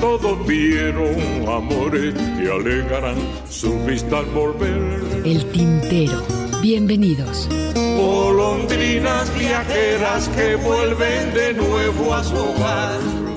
[0.00, 1.14] Todos vieron
[1.46, 3.16] amores que alegarán
[3.48, 5.22] su vista al volver.
[5.26, 6.22] El tintero.
[6.62, 7.48] Bienvenidos.
[7.74, 13.29] Golondrinas viajeras que vuelven de nuevo a su hogar.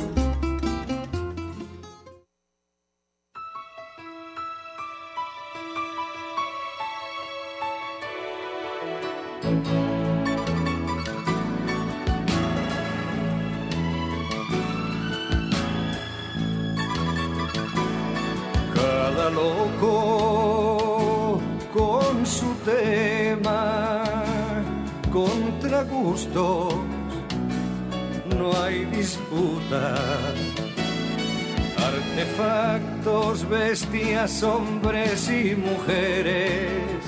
[34.44, 37.02] Hombres y mujeres,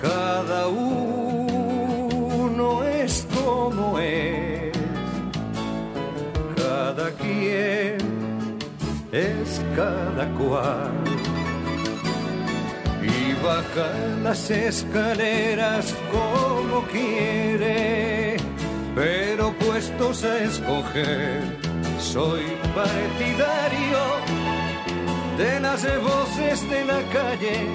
[0.00, 1.64] cada uno
[2.84, 4.76] es como es,
[6.56, 7.98] cada quien
[9.12, 10.92] es cada cual.
[13.02, 13.90] Y baja
[14.22, 18.36] las escaleras como quiere,
[18.94, 21.42] pero puestos a escoger,
[21.98, 24.19] soy partidario
[25.40, 27.66] de las voces de la calle,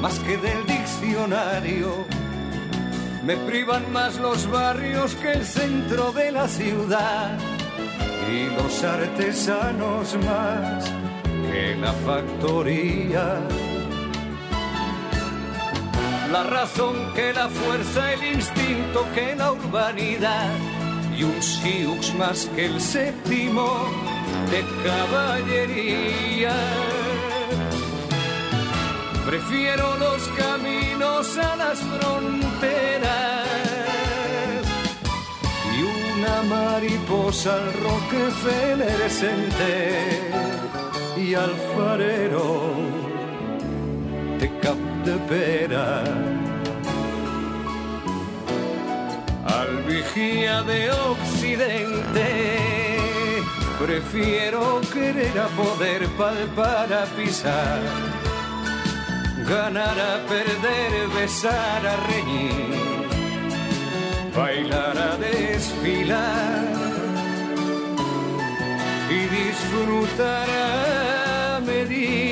[0.00, 2.06] más que del diccionario.
[3.22, 7.38] Me privan más los barrios que el centro de la ciudad
[8.26, 10.90] y los artesanos más
[11.50, 13.38] que la factoría.
[16.32, 20.48] La razón que la fuerza, el instinto que la urbanidad
[21.18, 24.11] y un siux más que el séptimo
[24.52, 26.56] de caballería.
[29.24, 33.46] Prefiero los caminos a las fronteras
[35.74, 35.78] y
[36.12, 40.20] una mariposa al Rockefeller Center
[41.16, 42.74] y al farero
[44.38, 46.04] de Cap de Pera.
[49.46, 52.81] Al vigía de Occidente
[53.84, 57.80] prefiero querer a poder palpar a pisar,
[59.48, 62.92] ganar a perder, besar a reñir
[64.34, 66.64] bailar a desfilar
[69.10, 72.22] y disfrutar a medir.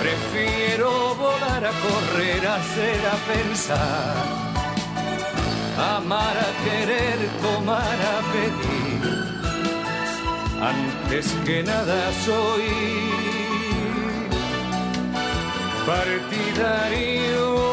[0.00, 4.16] Prefiero volar a correr, hacer, a pensar,
[5.78, 8.86] amar, a querer, tomar, a pedir.
[10.60, 12.66] Antes que nada soy
[15.86, 17.65] partidario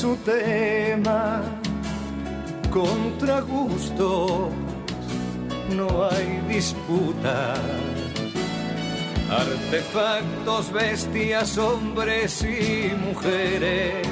[0.00, 1.42] su tema,
[2.70, 4.48] contra gusto
[5.76, 7.54] no hay disputa.
[9.30, 14.08] Artefactos, bestias, hombres y mujeres,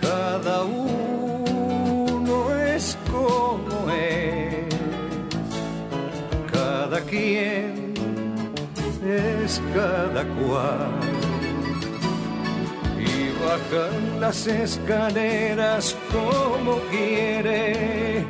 [0.00, 4.64] cada uno es como es,
[6.50, 7.92] cada quien
[9.04, 11.15] es cada cual.
[13.56, 18.26] Bajan las escaleras como quiere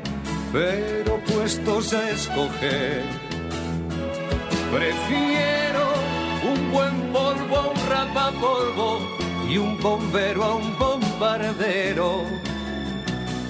[0.53, 3.03] pero puestos a escoger,
[4.73, 5.89] prefiero
[6.51, 9.01] un buen polvo a un rapapolvo
[9.49, 12.23] y un bombero a un bombardero.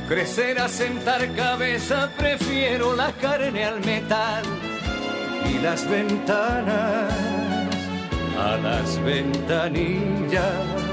[0.08, 4.44] Crecer a sentar cabeza, prefiero la carne al metal
[5.48, 7.12] y las ventanas
[8.38, 10.85] a las ventanillas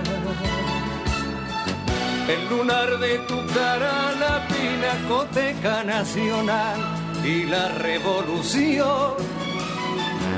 [2.28, 6.80] el lunar de tu cara, la pinacoteca nacional
[7.24, 9.14] y la revolución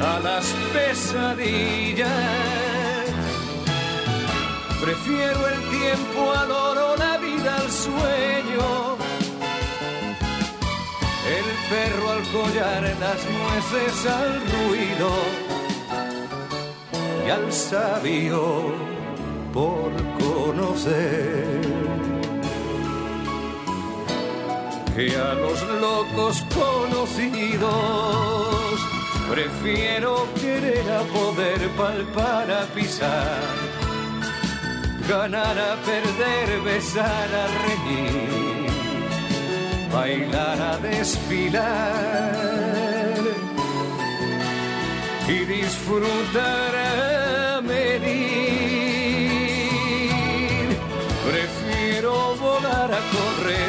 [0.04, 2.10] a las pesadillas.
[4.82, 8.98] Prefiero el tiempo al oro, la vida al sueño.
[11.38, 15.10] El perro al collar, las nueces al ruido
[17.26, 18.74] y al sabio
[19.52, 19.92] por
[24.95, 27.74] Que a los locos conocidos
[29.30, 33.42] prefiero querer a poder palpar a pisar
[35.07, 38.69] ganar a perder, besar a reír,
[39.92, 42.36] bailar a desfilar
[45.27, 46.75] y disfrutar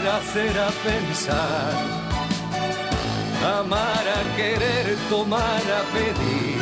[0.06, 1.73] hacer a pensar,
[3.58, 6.56] amar a querer, tomar a pedir.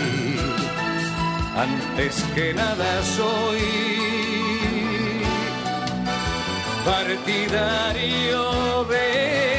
[1.56, 3.62] Antes que nada soy
[6.85, 9.54] partidario de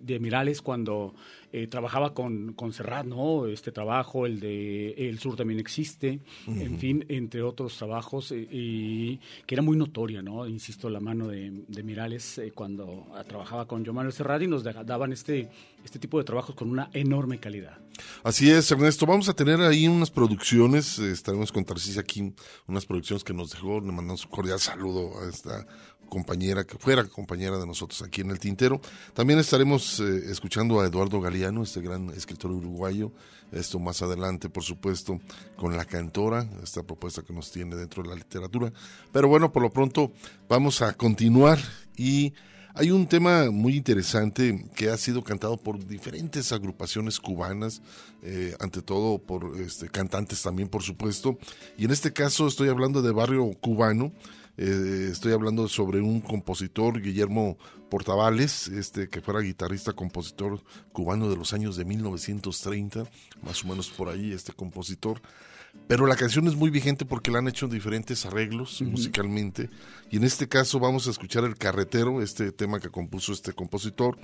[0.00, 1.14] de Mirales cuando
[1.50, 3.46] eh, trabajaba con, con Serrat, ¿no?
[3.46, 9.54] Este trabajo, el de El Sur también existe, en fin, entre otros trabajos, y que
[9.54, 10.46] era muy notoria, ¿no?
[10.46, 15.48] Insisto, la mano de, de Mirales cuando trabajaba con Joan Manuel y nos daban este,
[15.84, 17.78] este tipo de trabajos con una enorme calidad.
[18.22, 19.06] Así es, Ernesto.
[19.06, 22.34] Vamos a tener ahí unas producciones, estaremos con Tarcís aquí,
[22.66, 25.66] unas producciones que nos dejó, le mandamos un cordial saludo a esta
[26.08, 28.80] compañera, que fuera compañera de nosotros aquí en el Tintero.
[29.14, 33.12] También estaremos eh, escuchando a Eduardo Galeano, este gran escritor uruguayo.
[33.52, 35.20] Esto más adelante, por supuesto,
[35.56, 38.72] con La Cantora, esta propuesta que nos tiene dentro de la literatura.
[39.10, 40.12] Pero bueno, por lo pronto
[40.48, 41.58] vamos a continuar
[41.96, 42.34] y
[42.78, 47.82] hay un tema muy interesante que ha sido cantado por diferentes agrupaciones cubanas,
[48.22, 51.38] eh, ante todo por este, cantantes también, por supuesto.
[51.76, 54.12] Y en este caso estoy hablando de barrio cubano.
[54.56, 57.58] Eh, estoy hablando sobre un compositor, Guillermo
[57.90, 63.10] Portavales, este, que fuera guitarrista, compositor cubano de los años de 1930,
[63.42, 65.20] más o menos por ahí, este compositor.
[65.88, 69.70] Pero la canción es muy vigente porque la han hecho en diferentes arreglos musicalmente.
[70.10, 74.18] Y en este caso vamos a escuchar El Carretero, este tema que compuso este compositor.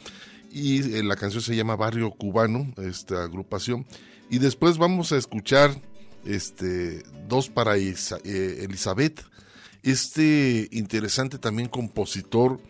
[0.53, 3.87] Y eh, la canción se llama Barrio Cubano, esta agrupación.
[4.29, 5.71] Y después vamos a escuchar
[6.27, 7.95] este, Dos para eh,
[8.25, 9.23] Elizabeth,
[9.83, 12.61] este interesante también compositor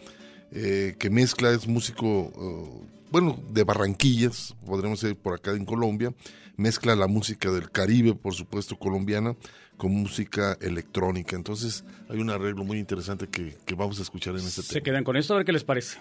[0.52, 6.14] eh, que mezcla, es músico, bueno, de Barranquillas, podríamos decir por acá en Colombia
[6.56, 9.36] mezcla la música del Caribe, por supuesto colombiana,
[9.76, 11.36] con música electrónica.
[11.36, 14.72] Entonces hay un arreglo muy interesante que, que vamos a escuchar en este tema.
[14.72, 15.98] Se quedan con esto a ver qué les parece.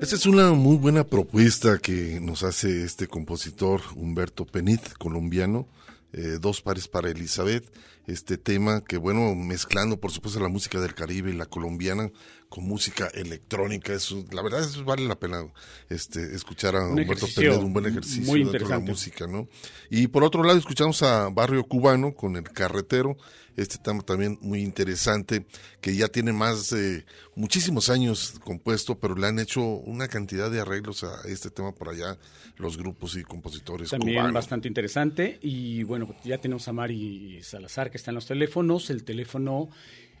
[0.00, 5.66] Esta es una muy buena propuesta que nos hace este compositor Humberto Penit, colombiano,
[6.12, 7.72] eh, dos pares para Elizabeth,
[8.06, 12.10] este tema que bueno, mezclando por supuesto la música del Caribe y la colombiana
[12.48, 15.46] con música electrónica, eso, la verdad es vale la pena
[15.88, 19.48] este escuchar a Humberto Penit, un buen ejercicio muy de la música, ¿no?
[19.88, 23.16] Y por otro lado escuchamos a Barrio Cubano con el carretero,
[23.56, 25.46] este tema también muy interesante,
[25.80, 27.04] que ya tiene más de
[27.36, 31.88] muchísimos años compuesto, pero le han hecho una cantidad de arreglos a este tema por
[31.88, 32.18] allá,
[32.56, 37.96] los grupos y compositores También bastante interesante, y bueno, ya tenemos a Mari Salazar que
[37.96, 39.68] está en los teléfonos, el teléfono...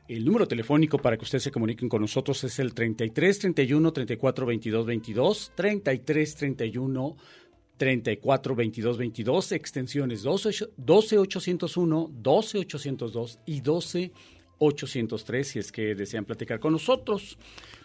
[0.08, 4.44] El número telefónico para que ustedes se comuniquen con nosotros es el 33 31 34
[4.44, 7.16] 22 22, 33 31
[7.76, 14.12] 34 22 22, extensiones 12, 12 801, 12 802 y 12
[14.58, 17.38] 803 si es que desean platicar con nosotros.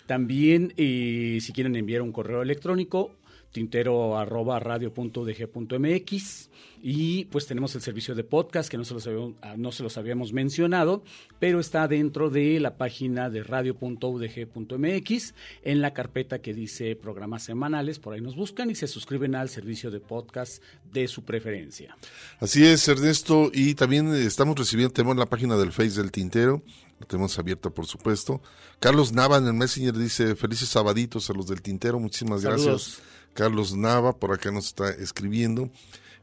[0.05, 3.11] También, eh, si quieren enviar un correo electrónico,
[3.55, 6.49] tintero arroba radio.udg.mx
[6.83, 9.81] y pues tenemos el servicio de podcast que no se, los habíamos, ah, no se
[9.81, 11.05] los habíamos mencionado,
[11.39, 17.97] pero está dentro de la página de radio.udg.mx en la carpeta que dice programas semanales,
[17.97, 21.95] por ahí nos buscan y se suscriben al servicio de podcast de su preferencia.
[22.39, 26.61] Así es, Ernesto, y también estamos recibiendo, tenemos la página del Face del Tintero,
[26.99, 28.41] la tenemos abierta por supuesto.
[28.79, 33.01] Carlos Nava en el Messenger dice, felices sabaditos a los del Tintero, muchísimas gracias.
[33.35, 35.69] Carlos Nava por acá nos está escribiendo.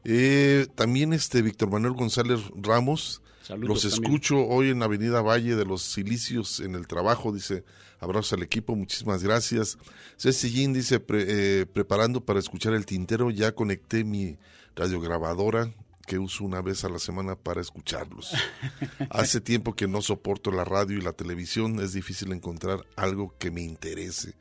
[0.03, 3.21] Eh, también este Víctor Manuel González Ramos,
[3.57, 7.63] los escucho hoy en Avenida Valle de los Silicios en el trabajo, dice,
[7.99, 9.77] abrazo al equipo, muchísimas gracias.
[10.17, 14.37] Ceci Gin dice, eh, preparando para escuchar el tintero, ya conecté mi
[14.75, 15.71] radiograbadora
[16.07, 18.33] que uso una vez a la semana para escucharlos.
[19.09, 23.51] Hace tiempo que no soporto la radio y la televisión, es difícil encontrar algo que
[23.51, 24.33] me interese.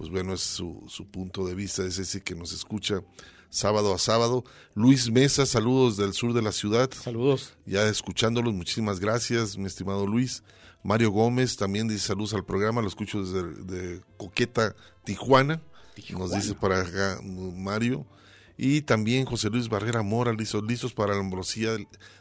[0.00, 3.02] Pues bueno, es su, su punto de vista, es ese que nos escucha
[3.50, 4.44] sábado a sábado.
[4.74, 6.88] Luis Mesa, saludos del sur de la ciudad.
[6.90, 7.58] Saludos.
[7.66, 10.42] Ya escuchándolos, muchísimas gracias, mi estimado Luis.
[10.82, 15.60] Mario Gómez también dice saludos al programa, lo escucho desde de Coqueta, Tijuana.
[16.12, 18.06] Nos dice para acá Mario.
[18.56, 21.76] Y también José Luis Barrera Mora, listos, listos para la ambrosía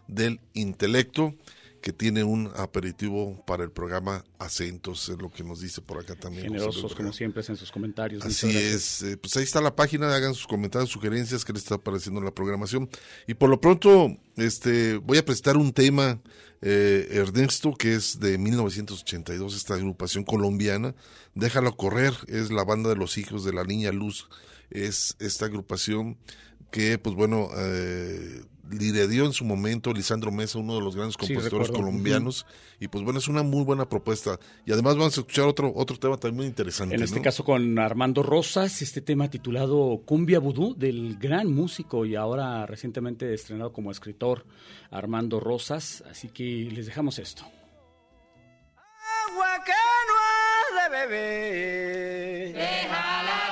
[0.10, 1.34] del intelecto
[1.82, 6.16] que tiene un aperitivo para el programa Acentos, es lo que nos dice por acá
[6.16, 6.46] también.
[6.46, 8.26] Generosos como siempre en sus comentarios.
[8.26, 11.76] Así es, eh, pues ahí está la página, hagan sus comentarios, sugerencias que les está
[11.76, 12.90] apareciendo en la programación.
[13.28, 16.22] Y por lo pronto, este, voy a presentar un tema,
[16.62, 20.96] eh, Ernesto, que es de 1982, esta agrupación colombiana,
[21.36, 24.28] Déjalo correr, es la banda de los hijos de la niña Luz,
[24.72, 26.18] es esta agrupación
[26.72, 31.70] que, pues bueno, eh, dio en su momento Lisandro Mesa, uno de los grandes compositores
[31.72, 32.46] colombianos.
[32.80, 34.40] Y pues bueno, es una muy buena propuesta.
[34.66, 36.96] Y además vamos a escuchar otro, otro tema también muy interesante.
[36.96, 42.16] En este caso con Armando Rosas, este tema titulado Cumbia Vudú, del gran músico y
[42.16, 44.46] ahora recientemente estrenado como escritor
[44.92, 46.04] Armando Rosas.
[46.10, 47.44] Así que les dejamos esto.
[49.28, 49.72] Agua que
[50.08, 52.54] no ha de beber.
[52.54, 53.49] Déjala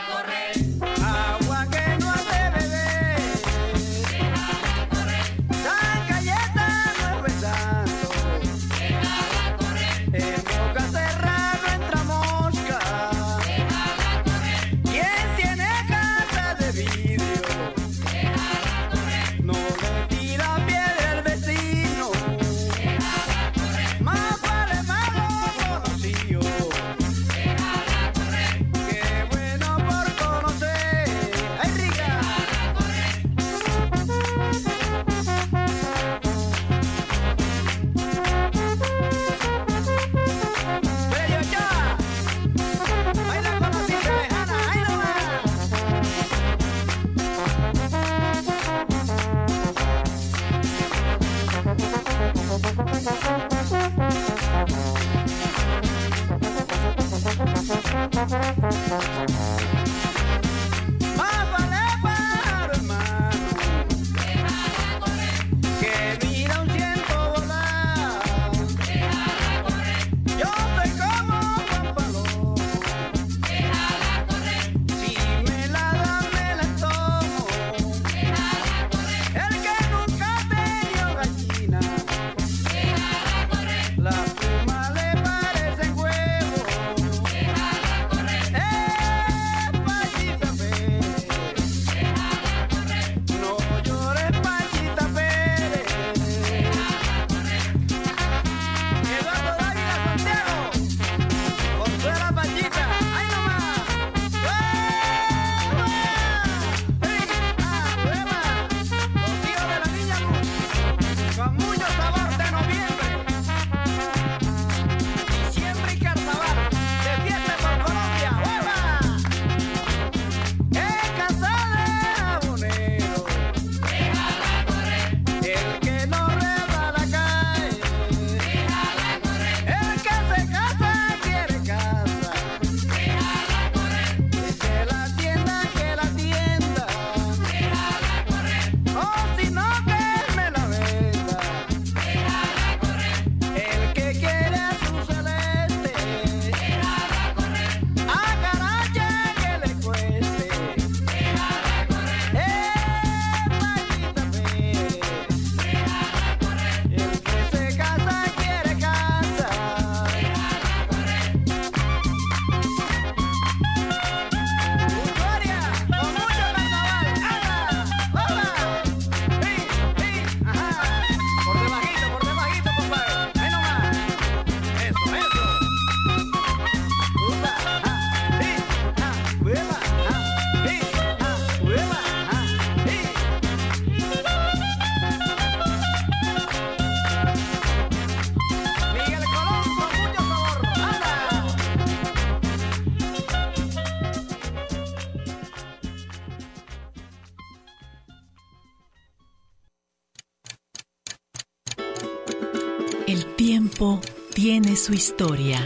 [204.49, 205.59] Tiene su historia.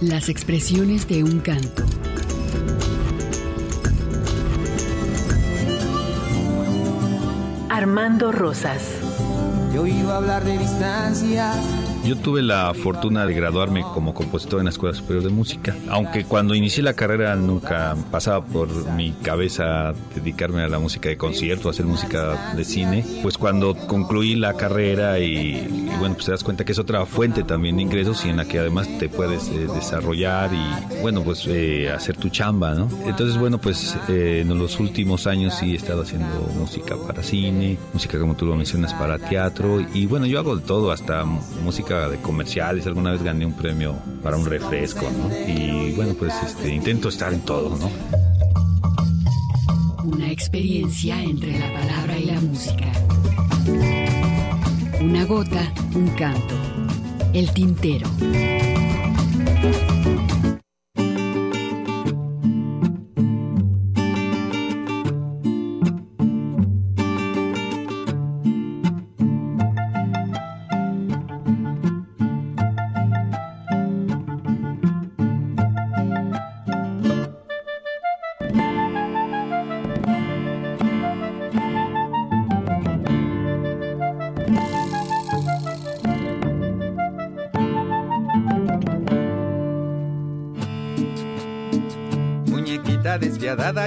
[0.00, 1.84] Las expresiones de un canto.
[7.68, 9.00] Armando Rosas.
[9.74, 11.54] Yo iba a hablar de distancia
[12.08, 16.24] yo tuve la fortuna de graduarme como compositor en la Escuela Superior de Música, aunque
[16.24, 21.68] cuando inicié la carrera nunca pasaba por mi cabeza dedicarme a la música de concierto,
[21.68, 26.64] hacer música de cine, pues cuando concluí la carrera y, bueno, pues te das cuenta
[26.64, 29.66] que es otra fuente también de ingresos y en la que además te puedes eh,
[29.74, 32.88] desarrollar y bueno, pues eh, hacer tu chamba, ¿no?
[33.04, 36.26] Entonces, bueno, pues eh, en los últimos años sí he estado haciendo
[36.58, 40.62] música para cine, música como tú lo mencionas para teatro y bueno, yo hago de
[40.62, 45.52] todo, hasta música de comerciales, alguna vez gané un premio para un refresco, ¿no?
[45.52, 47.90] Y bueno, pues este, intento estar en todo, ¿no?
[50.04, 52.86] Una experiencia entre la palabra y la música.
[55.08, 56.54] Una gota, un canto.
[57.32, 58.06] El tintero.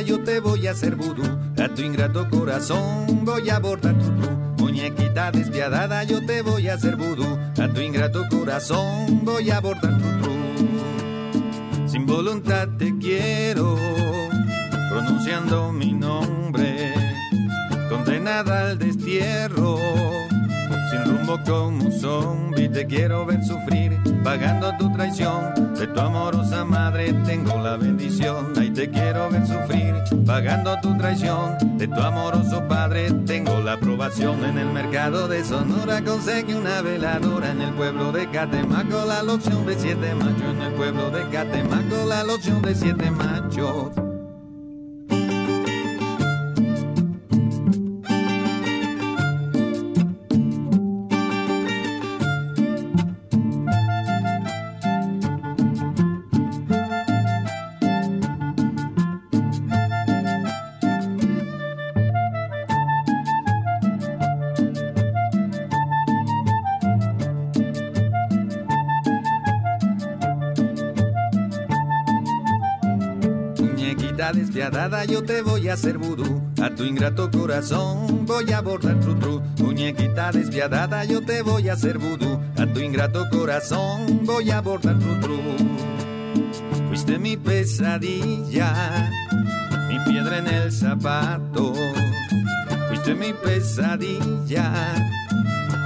[0.06, 1.24] Yo te voy a hacer vudú.
[1.58, 4.32] A tu ingrato corazón voy a bordar tu tru.
[4.58, 7.38] Muñequita despiadada, yo te voy a hacer vudú.
[7.62, 11.88] A tu ingrato corazón voy a bordar tu tru.
[11.88, 13.78] Sin voluntad te quiero,
[14.90, 16.94] pronunciando mi nombre.
[17.90, 19.51] Condenada al destierro,
[21.46, 25.74] como un zombie, te quiero ver sufrir, pagando tu traición.
[25.76, 31.58] De tu amorosa madre tengo la bendición te quiero ver sufrir, pagando tu traición.
[31.78, 34.44] De tu amoroso padre tengo la aprobación.
[34.46, 37.52] En el mercado de Sonora conseguí una veladora.
[37.52, 40.56] En el pueblo de Catemaco la loción de siete machos.
[40.56, 44.11] En el pueblo de Catemaco la loción de siete machos.
[74.62, 76.40] Despiadada yo te voy a hacer vudú.
[76.62, 79.42] A tu ingrato corazón voy a bordar tru tru.
[79.58, 82.40] Muñequita despiadada yo te voy a hacer vudú.
[82.60, 85.40] A tu ingrato corazón voy a bordar tru tru.
[86.90, 89.10] Fuiste mi pesadilla,
[89.90, 91.74] mi piedra en el zapato.
[92.88, 94.94] Fuiste mi pesadilla,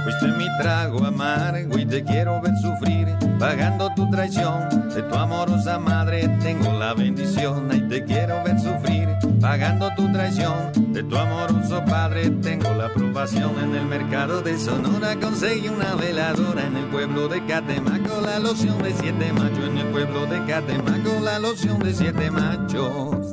[0.06, 3.08] fuiste mi trago amargo y te quiero ver sufrir
[3.40, 4.88] pagando tu traición.
[4.94, 9.08] De tu amorosa madre tengo la bendición, y te quiero ver sufrir,
[9.40, 10.72] pagando tu traición.
[10.92, 13.58] De tu amoroso padre tengo la aprobación.
[13.62, 16.66] En el mercado de Sonora conseguí una veladora.
[16.66, 19.68] En el pueblo de Catemaco la loción de siete machos.
[19.68, 23.25] En el pueblo de Catemaco la loción de siete machos.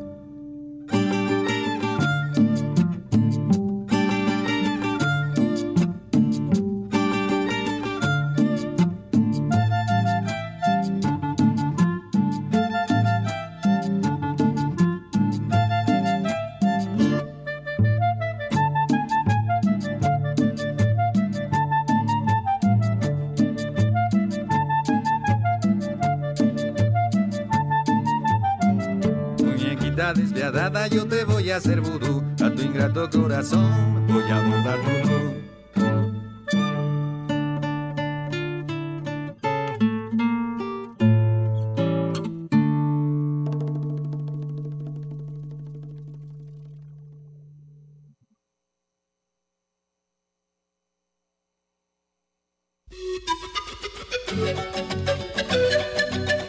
[31.64, 32.22] Hacer vudú.
[32.44, 35.44] A tu ingrato corazón voy a mandar vudú.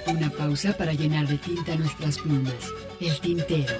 [0.08, 2.72] Una pausa para llenar de tinta nuestras plumas.
[3.00, 3.74] El tintero.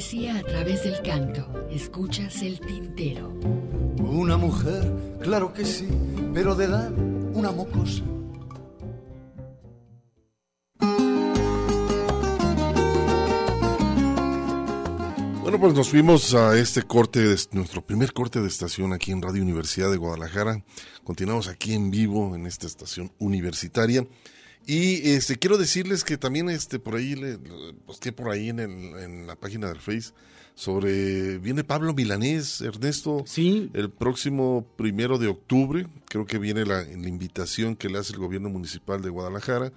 [0.00, 1.68] poesía a través del canto.
[1.70, 3.38] Escuchas el tintero.
[3.98, 5.88] Una mujer, claro que sí,
[6.32, 6.90] pero de edad
[7.34, 8.02] una mocosa.
[15.42, 19.20] Bueno, pues nos fuimos a este corte, de, nuestro primer corte de estación aquí en
[19.20, 20.64] Radio Universidad de Guadalajara.
[21.04, 24.06] Continuamos aquí en vivo en esta estación universitaria.
[24.66, 27.38] Y este quiero decirles que también este por ahí le
[28.00, 30.12] que por ahí en, en la página del Face
[30.54, 33.24] sobre viene Pablo Milanés, Ernesto.
[33.26, 33.70] Sí.
[33.72, 38.18] El próximo primero de octubre, creo que viene la, la invitación que le hace el
[38.18, 39.72] gobierno municipal de Guadalajara,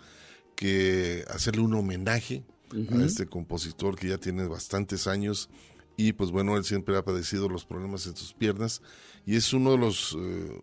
[0.56, 2.44] que hacerle un homenaje
[2.92, 5.50] a este compositor que ya tiene bastantes años
[5.96, 8.82] y pues bueno, él siempre ha padecido los problemas en sus piernas
[9.26, 10.60] y es uno de los eh,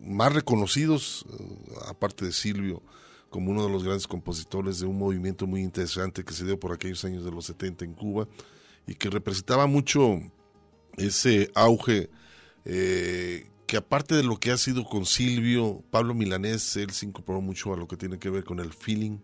[0.00, 1.44] más reconocidos, eh,
[1.86, 2.82] aparte de Silvio,
[3.32, 6.70] como uno de los grandes compositores de un movimiento muy interesante que se dio por
[6.70, 8.28] aquellos años de los 70 en Cuba
[8.86, 10.20] y que representaba mucho
[10.98, 12.10] ese auge
[12.66, 17.40] eh, que aparte de lo que ha sido con Silvio, Pablo Milanés, él se incorporó
[17.40, 19.16] mucho a lo que tiene que ver con el feeling,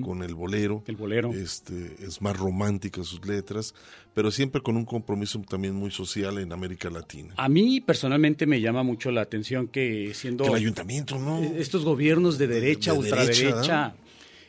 [0.00, 0.82] con el bolero.
[0.86, 1.34] El bolero.
[1.34, 3.74] Este, es más romántica sus letras,
[4.14, 7.34] pero siempre con un compromiso también muy social en América Latina.
[7.36, 10.44] A mí personalmente me llama mucho la atención que siendo...
[10.44, 11.42] Que el ayuntamiento, ¿no?
[11.42, 13.94] Estos gobiernos de derecha, De ultraderecha...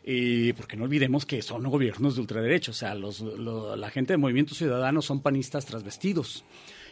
[0.04, 4.14] Y porque no olvidemos que son gobiernos de ultraderecha, o sea, los, lo- la gente
[4.14, 6.44] de Movimiento Ciudadano son panistas transvestidos.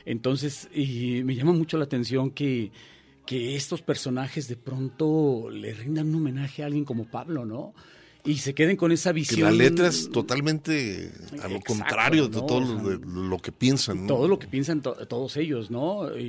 [0.05, 2.71] Entonces, y me llama mucho la atención que,
[3.25, 7.73] que estos personajes de pronto le rindan un homenaje a alguien como Pablo, ¿no?
[8.25, 9.43] Y se queden con esa Que visión.
[9.43, 11.09] la letra es totalmente
[11.41, 12.45] a lo Exacto, contrario de ¿no?
[12.45, 14.01] todo lo, de lo que piensan.
[14.01, 14.07] ¿no?
[14.07, 16.15] todo lo que piensan to- todos ellos, ¿no?
[16.17, 16.25] Y,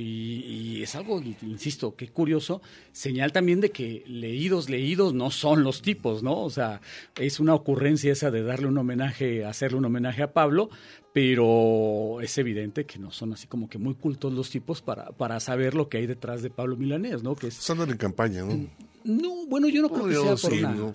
[0.77, 2.61] y es algo, insisto, qué curioso,
[2.93, 6.41] señal también de que leídos, leídos no son los tipos, ¿no?
[6.41, 6.79] O sea,
[7.19, 10.69] es una ocurrencia esa de darle un homenaje, hacerle un homenaje a Pablo,
[11.13, 15.39] pero es evidente que no son así como que muy cultos los tipos para, para
[15.39, 17.35] saber lo que hay detrás de Pablo Milanés, ¿no?
[17.35, 18.67] Que es, Pues en campaña, ¿no?
[19.03, 20.75] no, bueno, yo no creo que yo sea por sí, nada.
[20.75, 20.93] no.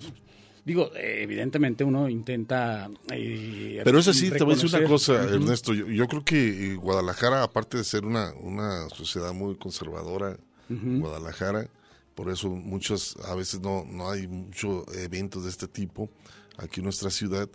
[0.65, 2.89] Digo, evidentemente uno intenta...
[3.13, 5.23] eh, Pero es así, te voy a decir una cosa.
[5.23, 5.73] Ernesto.
[5.73, 10.37] Yo, yo creo que eh, Guadalajara, aparte de ser una, una sociedad muy conservadora.
[10.69, 11.69] Guadalajara,
[12.15, 16.09] por eso muchos, a veces no, no hay muchos eventos de este tipo
[16.57, 17.49] aquí en nuestra ciudad.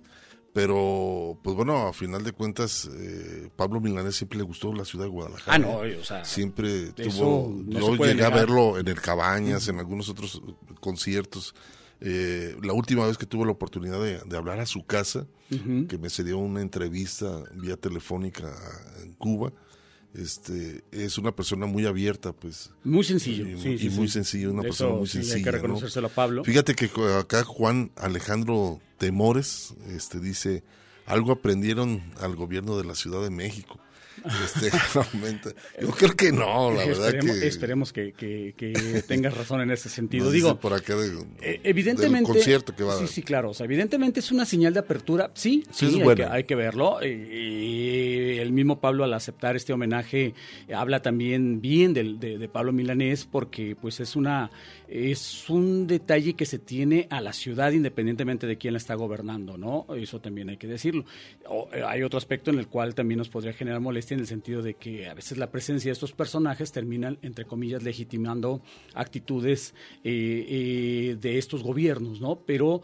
[0.52, 5.06] Pero, pues bueno, a final de cuentas, eh, Pablo Milanés siempre le gustó la ciudad
[5.06, 5.54] de Guadalajara.
[5.54, 7.50] Ah, no, o sea, Siempre tuvo.
[7.64, 10.42] no yo llegué a verlo en el Cabañas, en algunos otros
[10.80, 11.54] conciertos.
[12.02, 15.98] Eh, la última vez que tuve la oportunidad de, de hablar a su casa, que
[15.98, 18.52] me se dio una entrevista vía telefónica
[19.02, 19.52] en Cuba,
[20.14, 22.70] este es una persona muy abierta, pues.
[22.84, 24.14] Muy sencillo, Y, sí, y sí, muy sí.
[24.14, 25.50] sencillo, una persona muy sí, hay que sencilla.
[25.52, 25.56] ¿no?
[25.58, 26.44] reconocérselo a Pablo.
[26.44, 30.62] Fíjate que acá Juan Alejandro Temores este, dice,
[31.06, 33.78] algo aprendieron al gobierno de la Ciudad de México.
[34.44, 34.70] Este.
[35.80, 37.46] Yo creo que no, la verdad esperemos, que...
[37.48, 40.30] esperemos que, que- que tengas razón en ese sentido.
[40.30, 41.08] Digo, por acá de-
[41.40, 42.18] eh, evidentemente.
[42.30, 43.08] del concierto que va a Sí, dar.
[43.08, 43.50] sí, claro.
[43.50, 45.32] O sea, evidentemente es una señal de apertura.
[45.34, 46.14] Sí, Sí, hay, bueno.
[46.14, 46.98] que, hay que verlo.
[47.02, 48.11] Y, y
[48.42, 50.34] el mismo Pablo, al aceptar este homenaje,
[50.74, 54.50] habla también bien de, de Pablo Milanés, porque pues es una
[54.88, 59.56] es un detalle que se tiene a la ciudad independientemente de quién la está gobernando,
[59.56, 59.86] ¿no?
[59.96, 61.06] Eso también hay que decirlo.
[61.48, 64.26] O, eh, hay otro aspecto en el cual también nos podría generar molestia en el
[64.26, 68.60] sentido de que a veces la presencia de estos personajes terminan, entre comillas, legitimando
[68.94, 69.74] actitudes
[70.04, 72.36] eh, eh, de estos gobiernos, ¿no?
[72.46, 72.82] Pero,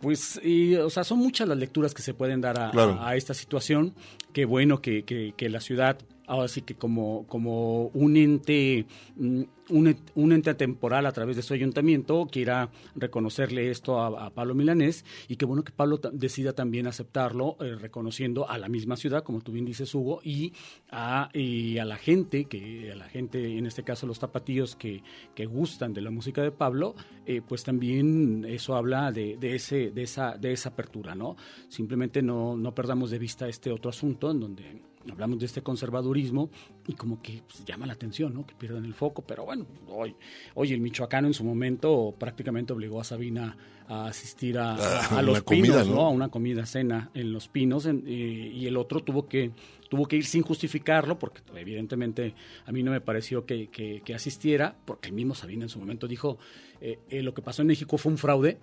[0.00, 2.92] pues, eh, o sea, son muchas las lecturas que se pueden dar a, Claro.
[2.92, 3.94] a- a esta situación.
[4.32, 9.42] Qué bueno que, que- que la ciudad, ahora sí que como, como un ente, mm,
[9.70, 15.36] un, ente temporal a través de su ayuntamiento, quiera reconocerle esto a, Pablo Milanés y
[15.36, 19.52] qué bueno que Pablo decida también aceptarlo, eh, reconociendo a la misma ciudad, como tú
[19.52, 20.52] bien dices, Hugo, y
[20.90, 25.02] a, y a la gente, que a la gente, en este caso los tapatíos que,
[25.34, 26.94] que gustan de la música de Pablo,
[27.26, 31.36] eh, pues también eso habla de, de ese, de, esa, de esa apertura, ¿no?
[31.68, 36.50] Simplemente no, no perdamos de vista este otro asunto en donde hablamos de este conservadurismo
[36.86, 38.46] y como que pues, llama la atención, ¿no?
[38.46, 40.14] Que pierdan el foco, pero bueno, hoy,
[40.54, 43.56] hoy el michoacano en su momento prácticamente obligó a Sabina
[43.88, 45.94] a asistir a, Ah, a los una comida, pinos, ¿no?
[45.96, 46.00] ¿no?
[46.02, 48.12] A una comida cena en los pinos en- y,
[48.48, 49.50] y el otro tuvo que
[49.90, 52.34] tuvo que ir sin justificarlo porque evidentemente
[52.64, 55.78] a mí no me pareció que, que- que asistiera porque el mismo Sabina en su
[55.78, 56.38] momento dijo
[56.80, 58.58] eh, eh, lo que pasó en México fue un fraude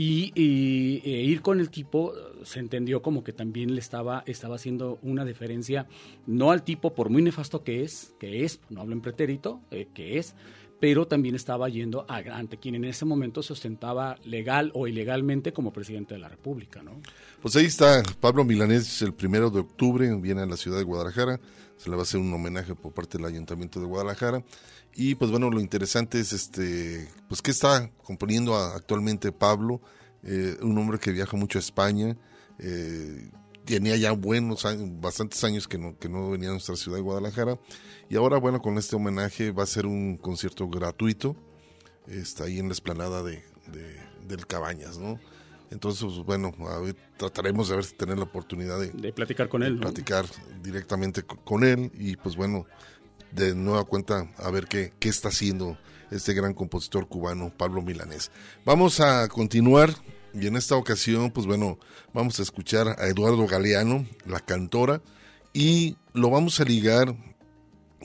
[0.00, 2.12] y, e ir con el tipo
[2.44, 5.88] se entendió como que también le estaba, estaba haciendo una deferencia,
[6.24, 9.88] no al tipo por muy nefasto que es, que es, no hablo en pretérito, eh,
[9.92, 10.36] que es,
[10.78, 15.52] pero también estaba yendo a, ante quien en ese momento se ostentaba legal o ilegalmente
[15.52, 17.00] como presidente de la República, ¿no?
[17.42, 21.40] Pues ahí está Pablo Milanés el primero de octubre, viene a la ciudad de Guadalajara,
[21.76, 24.44] se le va a hacer un homenaje por parte del Ayuntamiento de Guadalajara.
[25.00, 29.80] Y pues bueno, lo interesante es este, pues qué está componiendo a- actualmente Pablo,
[30.24, 32.16] eh, un hombre que viaja mucho a España,
[32.58, 33.30] eh,
[33.64, 37.02] tenía ya buenos años, bastantes años que no, que no venía a nuestra ciudad de
[37.02, 37.60] Guadalajara.
[38.10, 41.36] Y ahora, bueno, con este homenaje va a ser un concierto gratuito.
[42.08, 43.44] Está ahí en la esplanada de,
[44.26, 45.20] del Cabañas, ¿no?
[45.70, 46.52] Entonces, pues, bueno,
[47.18, 49.78] trataremos de ver si tener la oportunidad de, platicar con él.
[49.78, 50.24] Platicar
[50.62, 52.66] directamente con él y pues bueno,
[53.32, 55.78] de nueva cuenta a ver qué, qué está haciendo
[56.10, 58.30] este gran compositor cubano, Pablo Milanés.
[58.64, 59.94] Vamos a continuar
[60.34, 61.78] y en esta ocasión, pues bueno,
[62.12, 65.00] vamos a escuchar a Eduardo Galeano, la cantora,
[65.52, 67.16] y lo vamos a ligar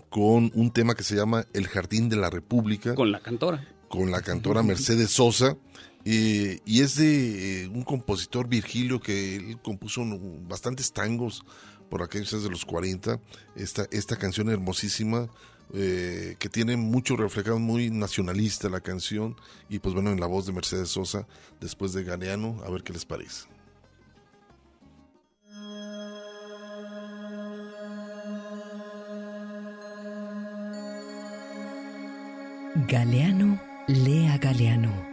[0.09, 2.95] con un tema que se llama El Jardín de la República.
[2.95, 3.67] Con la cantora.
[3.89, 5.57] Con la cantora Mercedes Sosa.
[6.05, 10.03] y es de eh, un compositor, Virgilio, que él compuso
[10.47, 11.43] bastantes tangos
[11.93, 13.19] por aquellos de los 40.
[13.55, 15.29] Esta, esta canción hermosísima
[15.75, 19.35] eh, que tiene mucho reflejado, muy nacionalista la canción,
[19.69, 21.27] y pues bueno, en la voz de Mercedes Sosa,
[21.61, 23.45] después de Galeano, a ver qué les parece.
[32.87, 35.12] Galeano lea Galeano.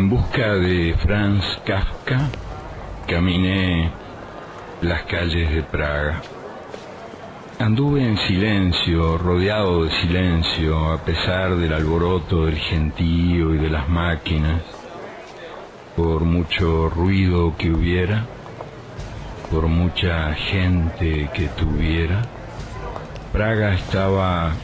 [0.00, 2.30] En busca de Franz Kafka,
[3.06, 3.90] caminé
[4.80, 6.22] las calles de Praga.
[7.58, 13.90] Anduve en silencio, rodeado de silencio, a pesar del alboroto del gentío y de las
[13.90, 14.62] máquinas,
[15.94, 18.24] por mucho ruido que hubiera,
[19.50, 22.22] por mucha gente que tuviera.
[23.34, 24.54] Praga estaba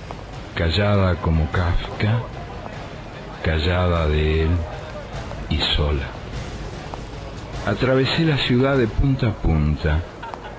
[0.54, 2.22] callada como Kafka,
[3.44, 4.50] callada de él
[5.50, 6.06] y sola.
[7.66, 10.00] Atravesé la ciudad de punta a punta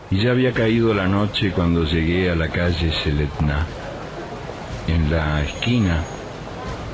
[0.09, 3.65] y ya había caído la noche cuando llegué a la calle Seletná.
[4.87, 6.01] En la esquina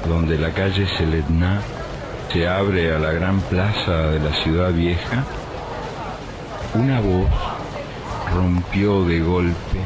[0.08, 1.62] donde la calle Seletná
[2.32, 5.24] se abre a la gran plaza de la ciudad vieja,
[6.74, 7.30] una voz
[8.34, 9.80] rompió de golpe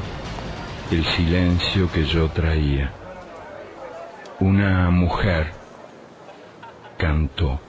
[0.91, 2.91] el silencio que yo traía.
[4.39, 5.51] Una mujer
[6.97, 7.60] cantó.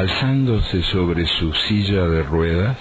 [0.00, 2.78] Alzándose sobre su silla de ruedas,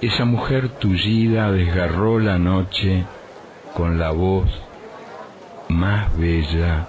[0.00, 3.04] esa mujer tullida desgarró la noche
[3.74, 4.48] con la voz
[5.68, 6.86] más bella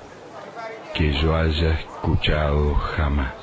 [0.94, 3.34] que yo haya escuchado jamás.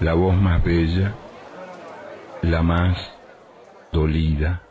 [0.00, 1.12] La voz más bella,
[2.40, 2.96] la más
[3.92, 4.62] dolida,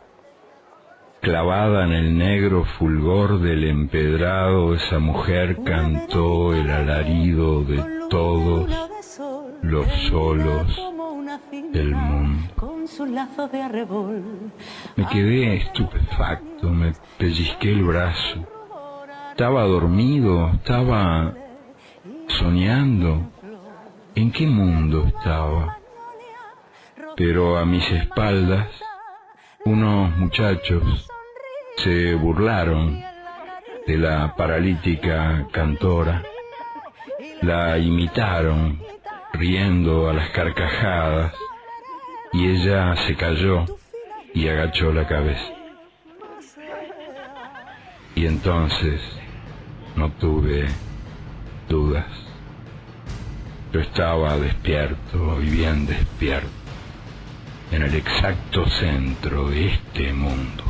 [1.20, 8.89] clavada en el negro fulgor del empedrado, esa mujer cantó el alarido de todos
[9.62, 10.80] los solos
[11.72, 12.54] del mundo.
[14.96, 18.46] Me quedé estupefacto, me pellizqué el brazo.
[19.30, 21.34] Estaba dormido, estaba
[22.28, 23.30] soñando.
[24.14, 25.78] ¿En qué mundo estaba?
[27.16, 28.68] Pero a mis espaldas,
[29.64, 31.08] unos muchachos
[31.76, 33.02] se burlaron
[33.86, 36.22] de la paralítica cantora,
[37.42, 38.80] la imitaron
[39.32, 41.34] riendo a las carcajadas,
[42.32, 43.64] y ella se cayó
[44.34, 45.52] y agachó la cabeza.
[48.14, 49.00] Y entonces
[49.96, 50.66] no tuve
[51.68, 52.06] dudas.
[53.72, 56.48] Yo estaba despierto y bien despierto
[57.70, 60.64] en el exacto centro de este mundo.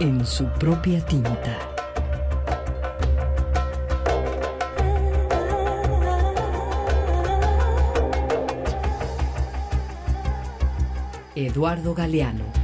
[0.00, 1.58] En su propia tinta.
[11.34, 12.63] Eduardo Galeano.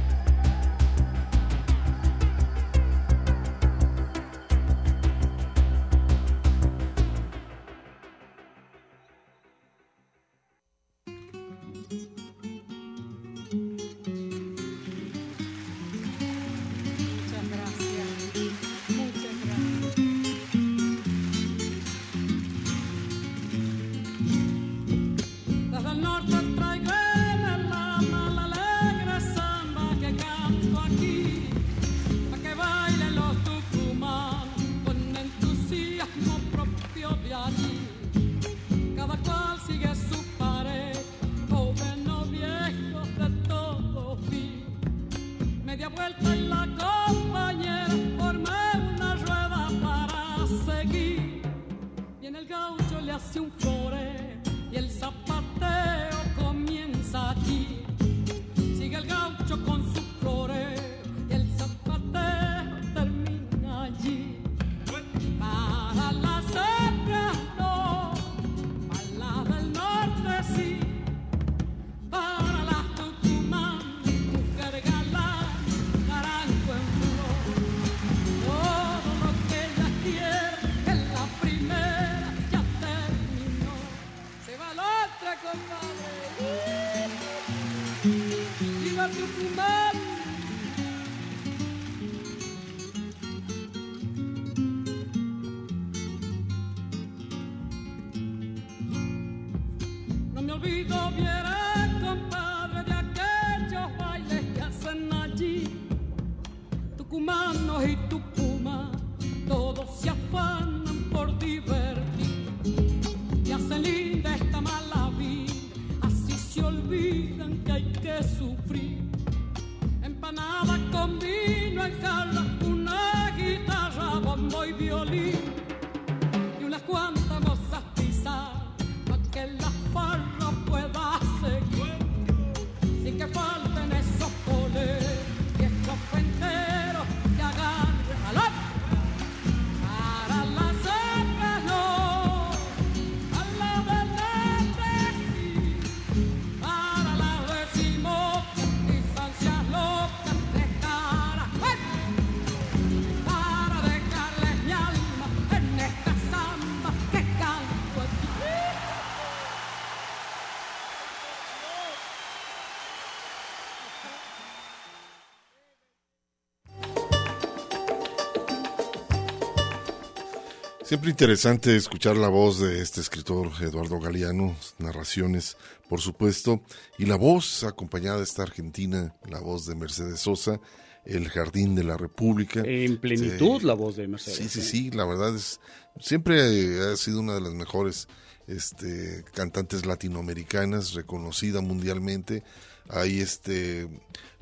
[170.91, 175.55] Siempre interesante escuchar la voz de este escritor Eduardo Galeano, narraciones,
[175.87, 176.63] por supuesto,
[176.97, 180.59] y la voz acompañada de esta argentina, la voz de Mercedes Sosa,
[181.05, 182.61] El Jardín de la República.
[182.65, 184.37] En plenitud la voz de Mercedes.
[184.39, 184.63] Sí, sí, ¿eh?
[184.63, 185.61] sí, la verdad es,
[186.01, 188.09] siempre ha sido una de las mejores
[188.47, 192.43] este, cantantes latinoamericanas, reconocida mundialmente.
[192.89, 193.87] Ahí, este,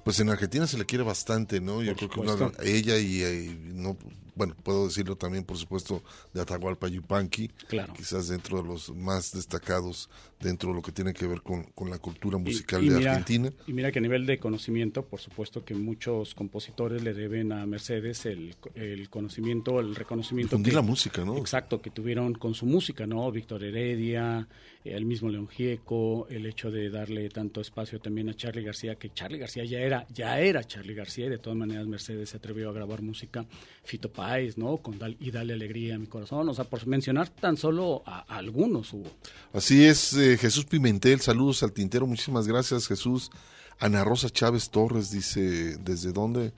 [0.03, 1.83] pues en Argentina se le quiere bastante, ¿no?
[1.83, 3.95] Yo creo que una- ella y, y no,
[4.39, 6.01] bueno, puedo decirlo también, por supuesto,
[6.33, 7.93] de Atahualpa Yupanqui, Claro.
[7.93, 10.09] quizás dentro de los más destacados
[10.39, 12.97] dentro de lo que tiene que ver con, con la cultura musical Y- y de
[12.99, 13.51] mira- Argentina.
[13.67, 17.65] Y mira que a nivel de conocimiento, por supuesto que muchos compositores le deben a
[17.65, 20.51] Mercedes el, el conocimiento, el reconocimiento.
[20.55, 21.37] Difundir la música, ¿no?
[21.37, 23.29] Exacto, que tuvieron con su música, ¿no?
[23.33, 24.47] Víctor Heredia,
[24.85, 29.13] el mismo León Gieco, el hecho de darle tanto espacio también a Charlie García, que
[29.13, 32.69] Charlie García ya era, ya era Charlie García, y de todas maneras Mercedes se atrevió
[32.69, 33.45] a grabar música.
[33.83, 34.77] Fito Páez, ¿no?
[34.77, 38.19] Con Dal- y Dale Alegría a mi corazón, o sea, por mencionar tan solo a,
[38.33, 39.09] a algunos hubo.
[39.53, 43.31] Así es, eh, Jesús Pimentel, saludos al tintero, muchísimas gracias Jesús.
[43.79, 46.53] Ana Rosa Chávez Torres dice, ¿desde dónde?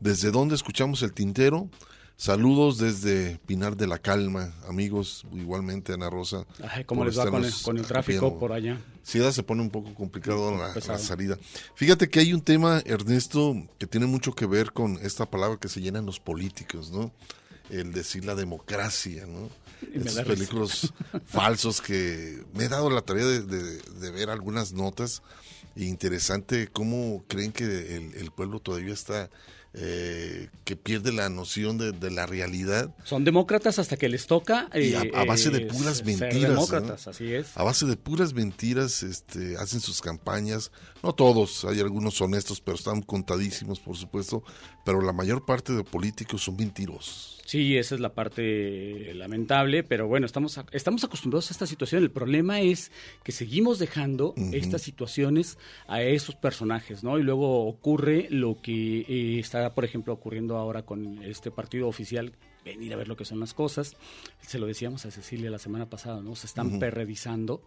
[0.00, 1.68] ¿Desde dónde escuchamos el tintero?
[2.18, 6.46] Saludos desde Pinar de la Calma, amigos, igualmente Ana Rosa.
[6.66, 8.80] Ay, ¿cómo les va con el, estarnos con el tráfico por allá?
[9.02, 11.38] Sí, se pone un poco complicado la, salida.
[11.74, 15.68] Fíjate que hay un tema, Ernesto, que tiene mucho que ver con esta palabra que
[15.68, 17.12] se llenan los políticos, ¿no?
[17.68, 19.50] El decir la democracia, ¿no?
[19.92, 20.94] Estos películas
[21.26, 25.22] falsos que me he dado la tarea de, de- de ver algunas notas.
[25.76, 27.64] Interesante cómo creen que
[27.96, 29.28] el, el pueblo todavía está,
[29.78, 32.94] eh, que pierde la noción de, de la realidad.
[33.04, 34.70] Son demócratas hasta que les toca.
[34.74, 36.50] Y a, eh, a base de eh, puras mentiras.
[36.50, 37.10] demócratas, ¿no?
[37.10, 37.54] así es.
[37.54, 40.72] A base de puras mentiras este, hacen sus campañas.
[41.02, 44.42] No todos, hay algunos honestos, pero están contadísimos, por supuesto.
[44.84, 47.35] Pero la mayor parte de políticos son mentirosos.
[47.46, 52.02] Sí, esa es la parte lamentable, pero bueno, estamos, a- estamos acostumbrados a esta situación.
[52.02, 52.90] El problema es
[53.22, 57.18] que seguimos dejando estas situaciones a esos personajes, ¿no?
[57.18, 62.32] Y luego ocurre lo que eh, está, por ejemplo, ocurriendo ahora con este partido oficial,
[62.64, 63.96] venir a ver lo que son las cosas.
[64.40, 66.34] Se lo decíamos a Cecilia la semana pasada, ¿no?
[66.34, 67.62] Se están perredizando.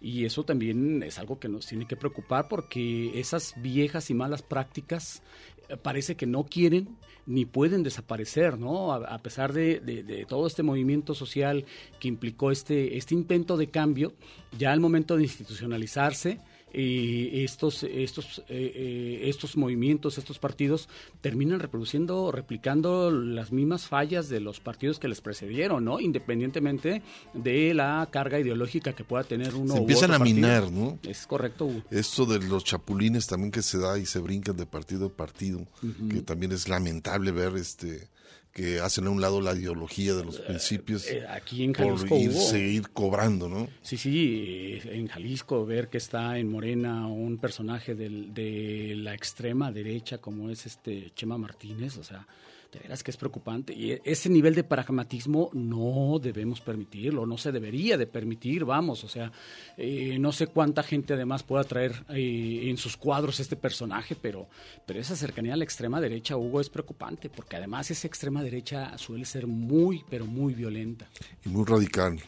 [0.00, 4.42] Y eso también es algo que nos tiene que preocupar porque esas viejas y malas
[4.42, 5.22] prácticas
[5.68, 6.96] eh, parece que no quieren
[7.26, 8.92] ni pueden desaparecer, ¿no?
[8.92, 11.64] A, pesar de, de- de todo este movimiento social
[12.00, 14.12] que implicó este, este intento de cambio,
[14.58, 16.40] ya al momento de institucionalizarse,
[16.76, 20.88] eh, estos, estos, eh, eh, estos movimientos, estos partidos
[21.20, 26.00] terminan reproduciendo, replicando las mismas fallas de los partidos que les precedieron, ¿no?
[26.00, 27.02] Independientemente
[27.32, 30.34] de la carga ideológica que pueda tener uno Se u empiezan otro a partido.
[30.36, 30.98] minar, ¿no?
[31.08, 31.82] Es correcto, Hugo.
[31.90, 35.66] Esto de los chapulines también que se da y se brincan de partido a partido,
[36.10, 38.08] que también es lamentable ver este
[38.54, 42.16] que hacen a un lado la ideología de los principios eh, aquí en por Jalisco
[42.16, 42.40] ir, hubo.
[42.40, 43.68] seguir cobrando, ¿no?
[43.82, 49.12] Sí, sí, eh, en Jalisco ver que está en Morena un personaje del- de la
[49.12, 52.26] extrema derecha como es este Chema Martínez, o sea,
[52.74, 53.72] de veras que es preocupante.
[53.72, 59.04] Y e- ese nivel de pragmatismo no debemos permitirlo, no se debería de permitir, vamos,
[59.04, 59.32] o sea,
[59.76, 64.48] eh, no sé cuánta gente además pueda traer eh, en sus cuadros este personaje, pero,
[64.86, 68.98] pero esa cercanía a la extrema derecha, Hugo, es preocupante, porque además esa extrema derecha
[68.98, 71.06] suele ser muy, pero muy violenta.
[71.44, 72.20] Y muy radical.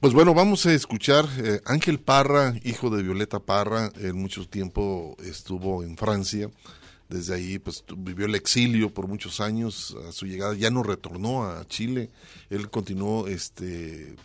[0.00, 5.16] Pues bueno, vamos a escuchar eh, Ángel Parra, hijo de Violeta Parra, en mucho tiempo
[5.24, 6.50] estuvo en Francia.
[7.08, 9.96] Desde ahí pues vivió el exilio por muchos años.
[10.08, 12.10] A su llegada ya no retornó a Chile.
[12.50, 14.16] Él continuó este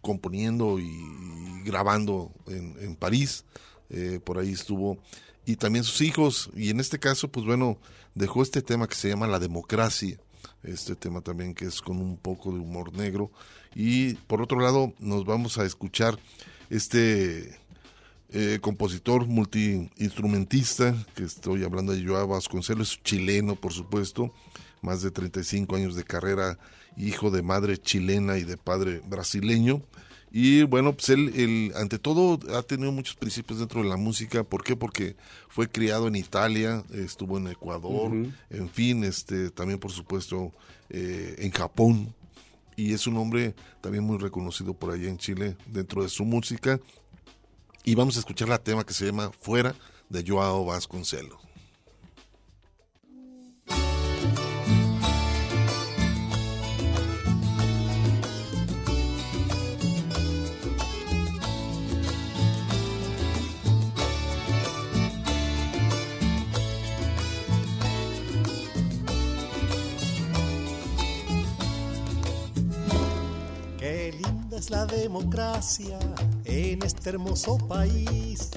[0.00, 3.44] componiendo y, grabando en, en París,
[3.90, 4.98] eh, por ahí estuvo,
[5.46, 7.78] y también sus hijos, y en este caso, pues bueno,
[8.14, 10.18] dejó este tema que se llama La Democracia,
[10.62, 13.30] este tema también que es con un poco de humor negro,
[13.74, 16.18] y por otro lado nos vamos a escuchar
[16.68, 17.59] este
[18.32, 24.32] eh, compositor multiinstrumentista, que estoy hablando de Joao Vasconcelos, chileno por supuesto,
[24.82, 26.58] más de 35 años de carrera,
[26.96, 29.82] hijo de madre chilena y de padre brasileño.
[30.32, 34.44] Y bueno, pues él, ante todo ha tenido muchos principios dentro de la música.
[34.44, 34.76] ¿Por qué?
[34.76, 35.16] Porque
[35.48, 38.12] fue criado en Italia, estuvo en Ecuador,
[38.48, 40.52] en fin, este, también por supuesto
[40.88, 42.14] eh, en Japón.
[42.76, 46.80] Y es un hombre también muy reconocido por allá en Chile dentro de su música.
[47.84, 49.74] Y vamos a escuchar la tema que se llama Fuera
[50.08, 51.49] de Joao Vasconcelos.
[74.70, 75.98] La democracia
[76.44, 78.50] en este hermoso país.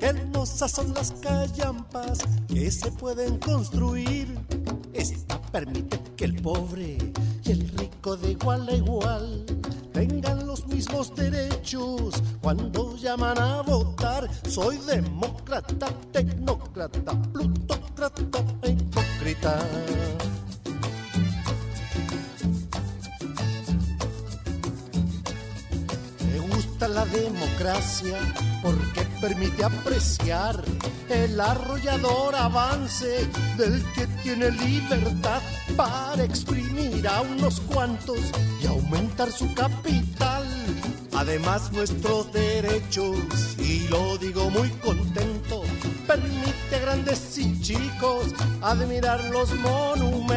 [0.00, 2.18] hermosas son las callampas
[2.48, 4.36] que se pueden construir.
[4.92, 6.98] Esta permite que el pobre
[7.44, 9.46] y el rico de igual a igual
[9.92, 14.28] tengan los mismos derechos cuando llaman a votar.
[14.48, 19.58] Soy demócrata, tecnócrata, plutócrata e hipócrita.
[26.94, 28.18] La democracia
[28.62, 30.62] porque permite apreciar
[31.08, 35.40] el arrollador avance del que tiene libertad
[35.76, 38.18] para exprimir a unos cuantos
[38.62, 40.44] y aumentar su capital.
[41.14, 43.18] Además nuestros derechos,
[43.58, 45.62] y lo digo muy contento,
[46.06, 48.26] permite a grandes y chicos
[48.62, 50.30] admirar los monumentos.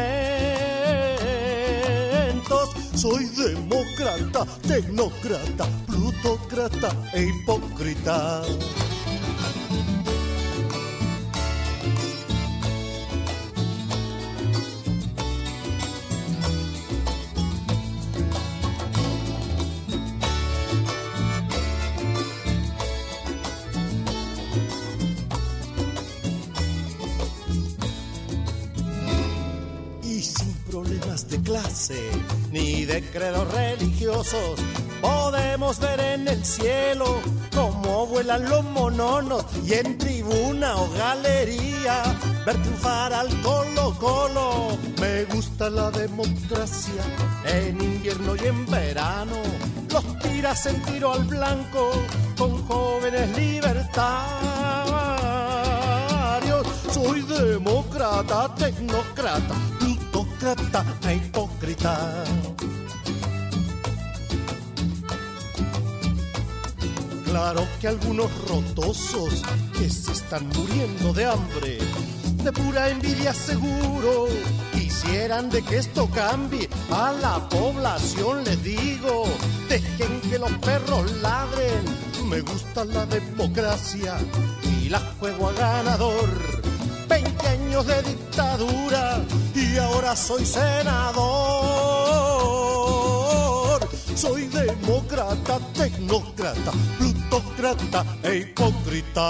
[2.96, 8.42] Soy demócrata, tecnócrata, plutócrata e hipócrita.
[30.02, 32.13] Y sin problemas de clase
[32.54, 34.60] ni de credos religiosos
[35.00, 37.20] podemos ver en el cielo
[37.52, 42.02] cómo vuelan los mononos y en tribuna o galería
[42.46, 44.78] ver triunfar al colo colo.
[45.00, 47.02] Me gusta la democracia
[47.44, 49.36] en invierno y en verano.
[49.90, 51.90] Los tiras en tiro al blanco
[52.38, 53.84] con jóvenes libertarios.
[56.92, 59.54] Soy demócrata, tecnócrata,
[60.46, 62.24] e hipócrita.
[67.24, 69.42] Claro que algunos rotosos
[69.72, 71.78] que se están muriendo de hambre,
[72.42, 74.26] de pura envidia seguro,
[74.74, 76.68] quisieran de que esto cambie.
[76.90, 79.24] A la población les digo,
[79.70, 81.84] dejen que los perros ladren.
[82.28, 84.18] Me gusta la democracia
[84.78, 86.73] y la juego a ganador.
[87.74, 91.24] 20 años de dictadura y ahora soy senador.
[94.14, 99.28] Soy demócrata, tecnócrata, plutócrata e hipócrita.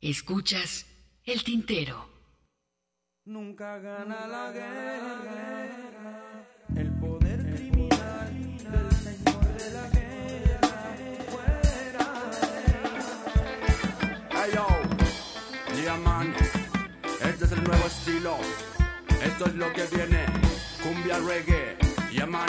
[0.00, 0.86] Escuchas
[1.24, 2.08] el tintero.
[3.24, 5.89] Nunca gana la guerra
[17.50, 18.36] es el nuevo estilo.
[19.22, 20.26] Esto es lo que viene,
[20.82, 21.76] cumbia reggae,
[22.10, 22.48] yeah man.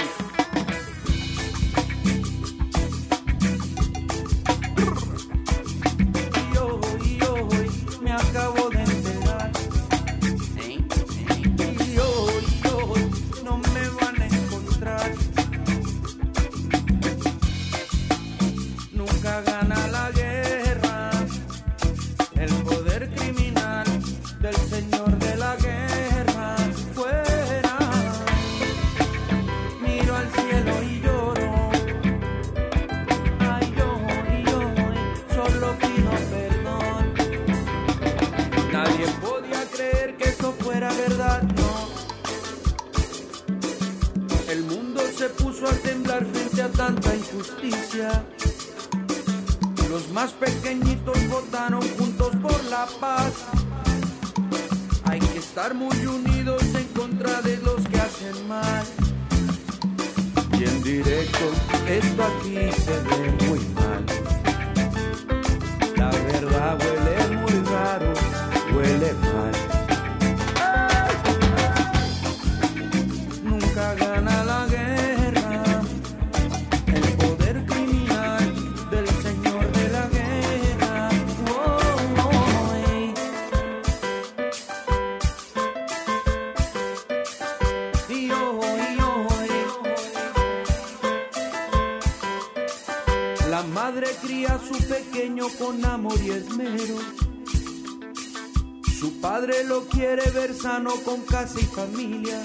[100.50, 102.42] Sano con casa y familia.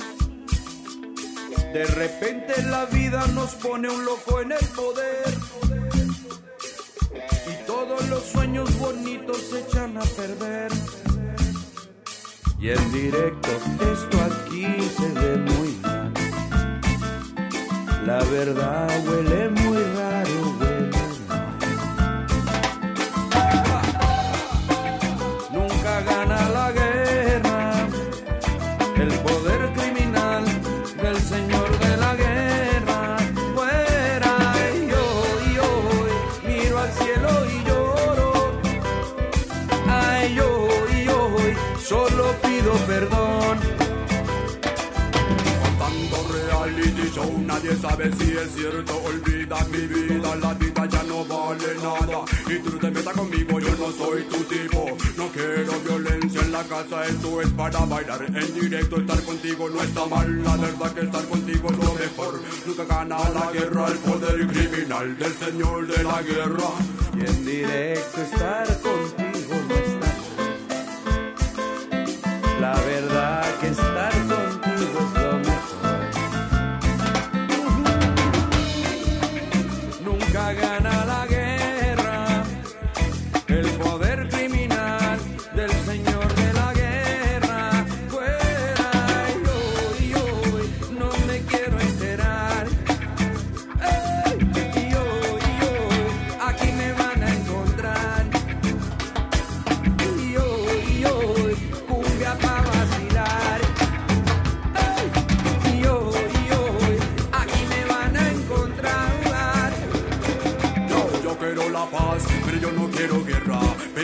[1.73, 5.35] De repente la vida nos pone un loco en el poder.
[7.51, 10.71] Y todos los sueños bonitos se echan a perder.
[12.61, 13.51] Y en directo,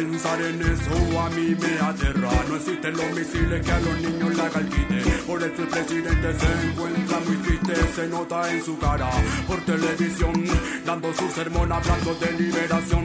[0.03, 2.31] Pensar en eso a mí me aterra.
[2.49, 5.01] No existen los misiles que a los niños la calquite.
[5.29, 9.09] Por eso el presidente se encuentra muy triste, se nota en su cara.
[9.47, 10.45] Por televisión,
[10.85, 13.05] dando su sermón, hablando de liberación.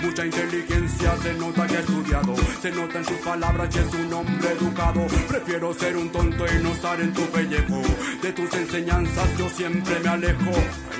[0.00, 2.36] Mucha inteligencia se nota que ha estudiado.
[2.62, 5.06] Se nota en sus palabras que es un hombre educado.
[5.26, 7.82] Prefiero ser un tonto y no estar en tu pellejo.
[8.22, 10.52] De tus enseñanzas yo siempre me alejo.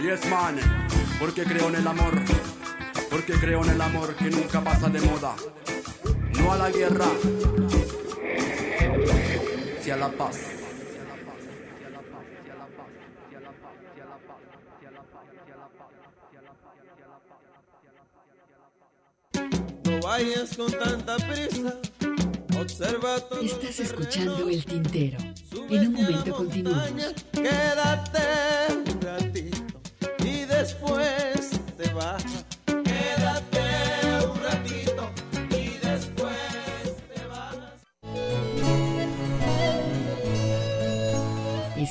[0.03, 0.57] Y es man,
[1.20, 2.14] porque creo en el amor.
[3.17, 5.35] Porque creo en el amor que nunca pasa de moda.
[6.39, 7.07] No a la guerra,
[9.81, 10.37] si a la paz.
[19.85, 21.75] No vayas con tanta prisa.
[22.61, 23.41] Observa todo.
[23.41, 25.17] Estás escuchando El Tintero.
[25.71, 27.14] En un momento continuamos.
[27.33, 29.57] Quédate un ratito
[30.19, 32.45] y después te vas.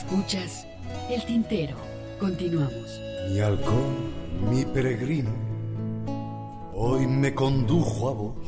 [0.05, 0.67] Escuchas
[1.09, 1.75] El Tintero.
[2.19, 3.01] Continuamos.
[3.31, 4.13] Mi halcón,
[4.51, 5.31] mi peregrino,
[6.75, 8.47] hoy me condujo a vos.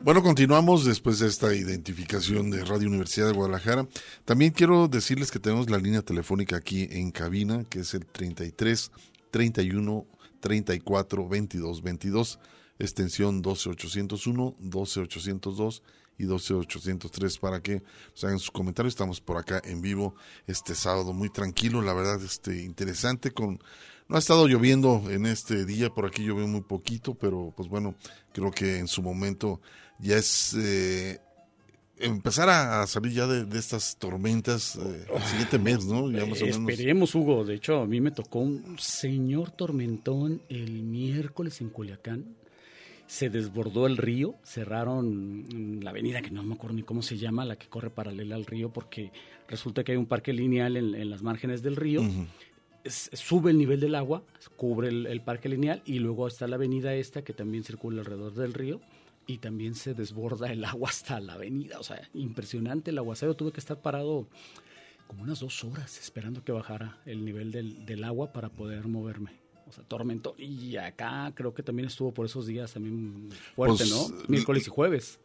[0.00, 3.88] Bueno, continuamos después de esta identificación de Radio Universidad de Guadalajara.
[4.24, 8.92] También quiero decirles que tenemos la línea telefónica aquí en cabina, que es el 33
[9.34, 10.06] 31
[10.44, 12.38] 34 22 22,
[12.78, 15.82] extensión 12801, 12802
[16.18, 18.92] y 12803 para que nos hagan sus comentarios.
[18.92, 20.16] Estamos por acá en vivo
[20.46, 23.58] este sábado, muy tranquilo, la verdad, este interesante con
[24.06, 27.94] no ha estado lloviendo en este día, por aquí llovió muy poquito, pero pues bueno,
[28.34, 29.62] creo que en su momento
[29.98, 31.22] ya es eh,
[32.04, 36.10] empezar a salir ya de, de estas tormentas eh, el siguiente mes, ¿no?
[36.10, 36.70] Ya más o menos.
[36.70, 37.44] Esperemos, Hugo.
[37.44, 42.36] De hecho, a mí me tocó un señor tormentón el miércoles en Culiacán.
[43.06, 47.44] se desbordó el río, cerraron la avenida que no me acuerdo ni cómo se llama,
[47.44, 49.12] la que corre paralela al río, porque
[49.48, 52.02] resulta que hay un parque lineal en, las márgenes del río.
[52.86, 54.22] sube el nivel del agua,
[54.56, 58.54] cubre el, parque lineal y luego está la avenida esta que también circula alrededor del
[58.54, 58.80] río
[59.26, 61.78] y también se desborda el agua hasta la avenida.
[61.78, 63.34] O sea, impresionante el aguacero.
[63.34, 64.26] Tuve que estar parado
[65.06, 69.32] como unas dos horas esperando que bajara el nivel del, del agua para poder moverme
[69.66, 70.34] o sea, tormento.
[70.38, 74.08] Y acá creo que también estuvo por esos días también fuerte, Pues, ¿no?
[74.28, 75.18] Miércoles y jueves.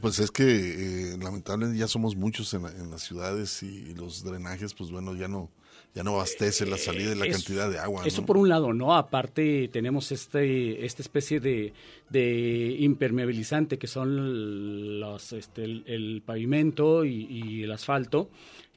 [0.00, 4.24] Pues es que eh, lamentablemente ya somos muchos en, la- en las ciudades y, los
[4.24, 5.48] drenajes, pues bueno, ya no
[5.94, 8.02] ya no abastece la salida y la Eso- cantidad de agua.
[8.04, 8.26] Eso ¿no?
[8.26, 8.94] por un lado, ¿no?
[8.96, 11.72] Aparte tenemos este esta especie de,
[12.10, 18.28] de impermeabilizante que son los este, el, el pavimento y, y el asfalto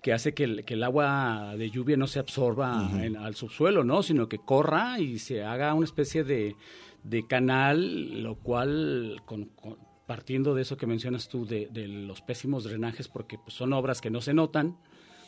[0.02, 3.84] que hace que el, que el agua de lluvia no se absorba en- al subsuelo,
[3.84, 4.04] ¿no?
[4.04, 6.56] Sino que corra y se haga una especie de,
[7.04, 12.22] de canal, lo cual con- con- partiendo de eso que mencionas tú de, de los
[12.22, 14.78] pésimos drenajes, porque pues, son obras que no se notan,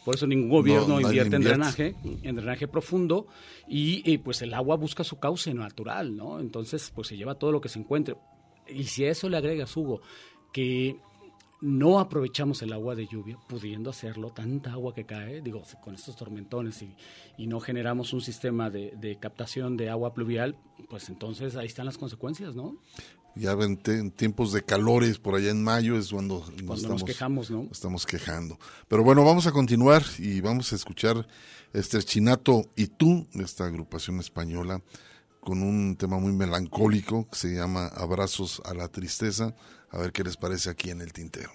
[0.05, 3.27] por eso ningún gobierno nadie invierte en drenaje en drenaje profundo
[3.67, 6.39] y, y, pues el agua busca su cauce natural, ¿no?
[6.39, 8.15] Entonces pues se lleva todo lo que se encuentre.
[8.67, 10.01] Y si a eso le agregas, Hugo,
[10.53, 10.97] que
[11.61, 16.15] no aprovechamos el agua de lluvia, pudiendo hacerlo, tanta agua que cae, digo, con estos
[16.15, 16.95] tormentones y,
[17.37, 20.55] y no generamos un sistema de, de captación de agua pluvial,
[20.89, 22.77] pues entonces ahí están las consecuencias, ¿no?
[23.35, 27.49] Ya en, en tiempos de calores, por allá en mayo es cuando, Cuando nos quejamos,
[27.49, 27.67] ¿no?
[27.71, 28.59] Estamos quejando.
[28.87, 31.27] Pero bueno, vamos a continuar y vamos a escuchar
[31.73, 34.81] este Chinato y tú, esta agrupación española,
[35.39, 39.55] con un tema muy melancólico que se llama Abrazos a la Tristeza.
[39.91, 41.51] A ver qué les parece aquí en el tintero.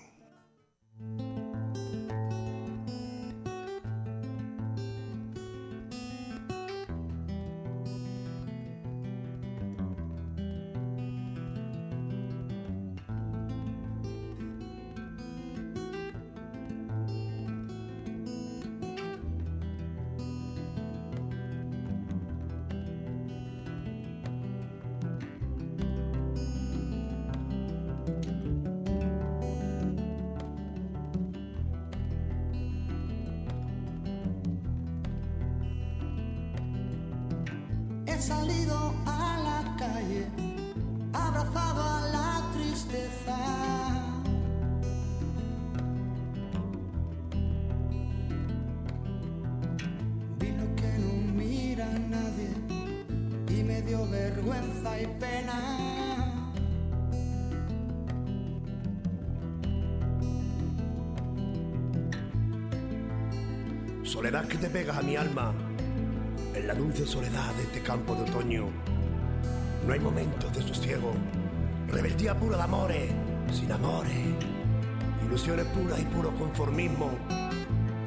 [76.54, 77.10] Conformismo,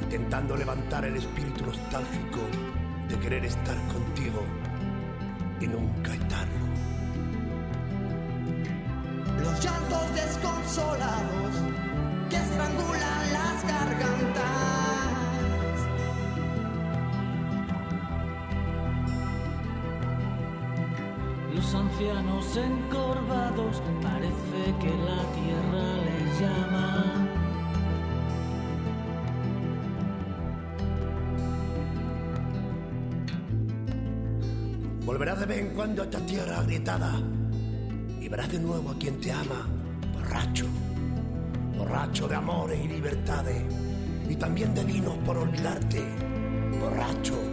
[0.01, 2.39] intentando levantar el espíritu nostálgico
[3.09, 4.41] de querer estar contigo
[5.59, 6.65] y nunca estarlo.
[9.41, 11.55] Los llantos desconsolados
[12.29, 14.43] que estrangulan las gargantas.
[21.53, 27.26] Los ancianos encorvados parece que la tierra les llama.
[35.47, 37.21] Volverás de vez en cuando esta tierra agrietada
[38.19, 39.65] y verás de nuevo a quien te ama,
[40.13, 40.65] borracho,
[41.77, 43.63] borracho de amores y libertades.
[44.29, 46.03] Y también de vinos por olvidarte,
[46.81, 47.46] borracho.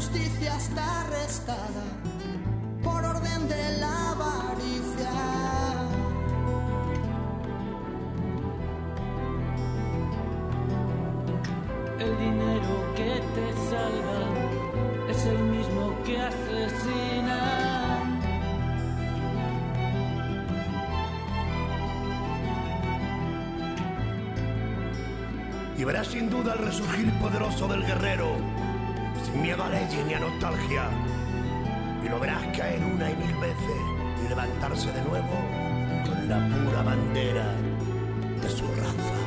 [0.00, 1.84] justicia está arrestada
[2.82, 5.12] por orden de la avaricia.
[11.98, 14.22] El dinero que te salva
[15.10, 17.40] es el mismo que asesina.
[25.76, 28.39] Y verás sin duda el resurgir poderoso del guerrero
[29.34, 30.88] miedo a leyes ni a nostalgia.
[32.04, 33.80] Y lo verás caer una y mil veces
[34.24, 35.36] y levantarse de nuevo
[36.06, 37.46] con la pura bandera
[38.40, 39.18] de su raza.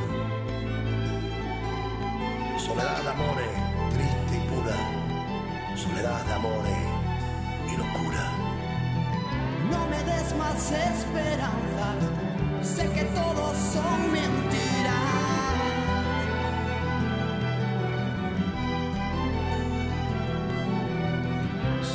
[2.58, 3.54] Soledad de amores,
[3.94, 4.78] triste y pura,
[5.76, 6.84] soledad de amores
[7.72, 8.32] y locura.
[9.70, 11.94] No me des más esperanza,
[12.62, 14.43] sé que todos son mentiras.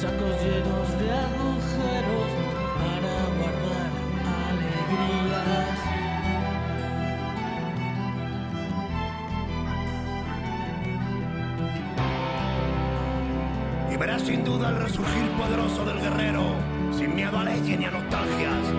[0.01, 2.31] Sacos llenos de agujeros
[2.79, 3.91] para guardar
[4.47, 5.79] alegrías.
[13.91, 16.45] Y verás sin duda el resurgir poderoso del guerrero,
[16.97, 18.73] sin miedo a leyes ni a nostalgias.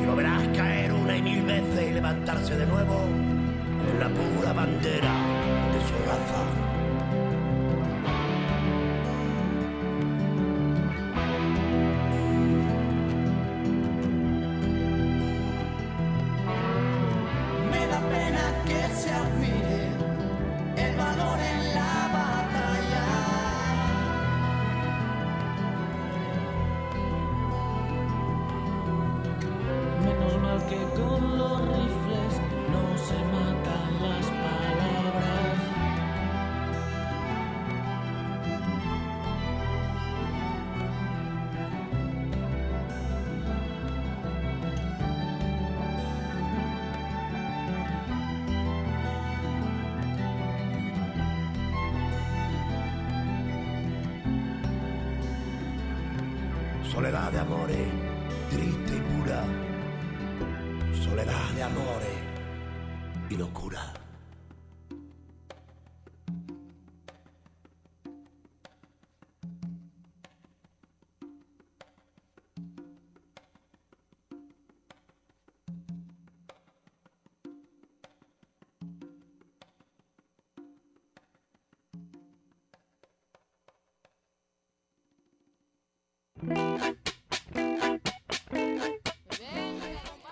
[0.00, 4.52] Y lo verás caer una y mil veces y levantarse de nuevo con la pura
[4.52, 5.14] bandera
[5.72, 6.59] de su raza.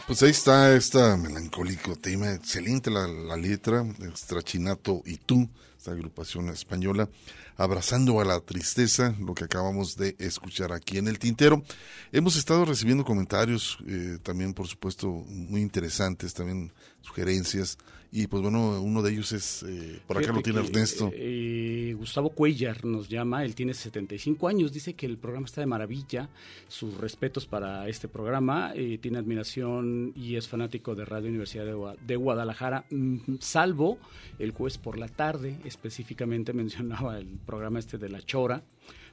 [0.08, 3.84] Pues ahí está este melancólico tema, excelente la, la letra,
[4.16, 7.08] Strachinato y tú, esta agrupación española,
[7.56, 11.62] abrazando a la tristeza, lo que acabamos de escuchar aquí en el tintero.
[12.10, 17.78] Hemos estado recibiendo comentarios eh, también, por supuesto, muy interesantes, también sugerencias,
[18.10, 21.10] y pues bueno, uno de ellos es, eh, por acá lo tiene que, Ernesto.
[21.12, 25.66] eh, Gustavo Cuellar nos llama, él tiene 75 años, dice que el programa está de
[25.66, 26.30] maravilla,
[26.68, 32.16] sus respetos para este programa, eh, tiene admiración y es fanático de Radio Universidad de
[32.16, 33.98] Guadalajara, mm, salvo
[34.38, 38.62] el jueves por la tarde, específicamente mencionaba el programa este de La Chora,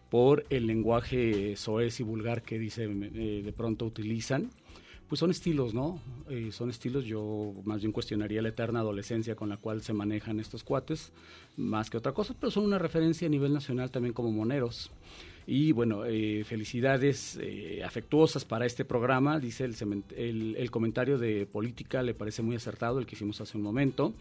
[0.09, 4.49] por el lenguaje soez y vulgar que dice eh, de pronto utilizan
[5.07, 6.01] pues son estilos, ¿no?
[6.29, 10.39] Eh, son estilos, yo más bien cuestionaría la eterna adolescencia con la cual se manejan
[10.39, 11.11] estos cuates,
[11.57, 14.91] más que otra cosa, pero son una referencia a nivel nacional también como moneros.
[15.47, 19.75] Y bueno, eh, felicidades eh, afectuosas para este programa, dice el,
[20.17, 24.15] el, el comentario de política, le parece muy acertado el que hicimos hace un momento.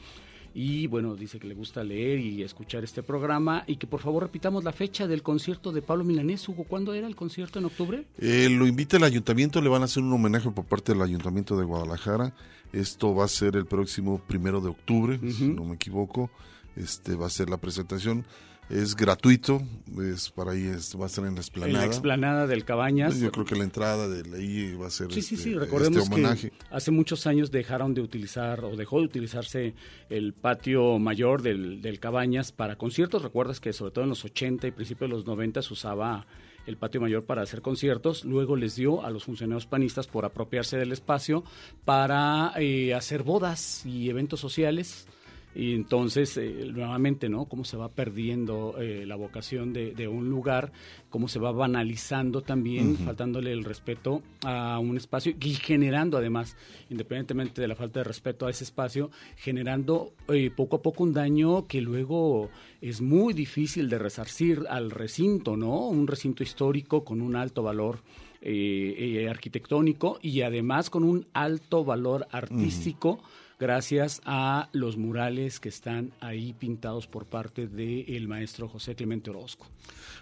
[0.54, 4.22] Y bueno, dice que le gusta leer y escuchar este programa y que por favor
[4.22, 6.48] repitamos la fecha del concierto de Pablo Milanés.
[6.48, 8.06] Hugo, ¿cuándo era el concierto en octubre?
[8.18, 11.56] Eh, lo invita el ayuntamiento, le van a hacer un homenaje por parte del ayuntamiento
[11.56, 12.32] de Guadalajara.
[12.72, 16.30] Esto va a ser el próximo primero de octubre, si no me equivoco.
[16.76, 18.24] Este va a ser la presentación.
[18.70, 19.62] Es gratuito,
[20.02, 21.78] es para ahí, es- va a ser en la En explanada.
[21.80, 23.20] la explanada del Cabañas.
[23.20, 26.02] Yo creo que la entrada de ahí va a ser Sí, sí, este, sí, recordemos
[26.04, 26.50] este homenaje.
[26.50, 29.74] que hace muchos años dejaron de utilizar o dejó de utilizarse
[30.08, 33.22] el patio mayor del, del Cabañas para conciertos.
[33.22, 36.26] Recuerdas que sobre todo en los 80 y principios de los 90 se usaba
[36.66, 38.24] el patio mayor para hacer conciertos.
[38.24, 41.44] Luego les dio a los funcionarios panistas por apropiarse del espacio
[41.84, 45.06] para eh, hacer bodas y eventos sociales.
[45.54, 47.46] Y entonces, eh, nuevamente, ¿no?
[47.46, 50.72] Cómo se va perdiendo eh, la vocación de, de un lugar,
[51.10, 56.56] cómo se va banalizando también, faltándole el respeto a un espacio y generando además,
[56.90, 61.12] independientemente de la falta de respeto a ese espacio, generando eh, poco a poco un
[61.12, 62.50] daño que luego
[62.80, 65.88] es muy difícil de resarcir al recinto, ¿no?
[65.88, 68.00] Un recinto histórico con un alto valor
[68.42, 73.20] eh, eh, arquitectónico y además con un alto valor artístico
[73.64, 79.66] gracias a los murales que están ahí pintados por parte del maestro José Clemente Orozco.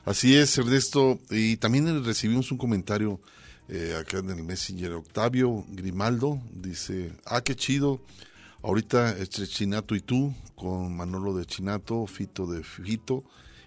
[0.05, 1.19] Así es, Ernesto.
[1.29, 3.21] Y también recibimos un comentario
[3.69, 4.93] eh, acá en el Messenger.
[4.93, 8.01] Octavio Grimaldo dice, ah, qué chido.
[8.63, 13.25] Ahorita es Chinato y tú, con Manolo de Chinato, Fito de Fito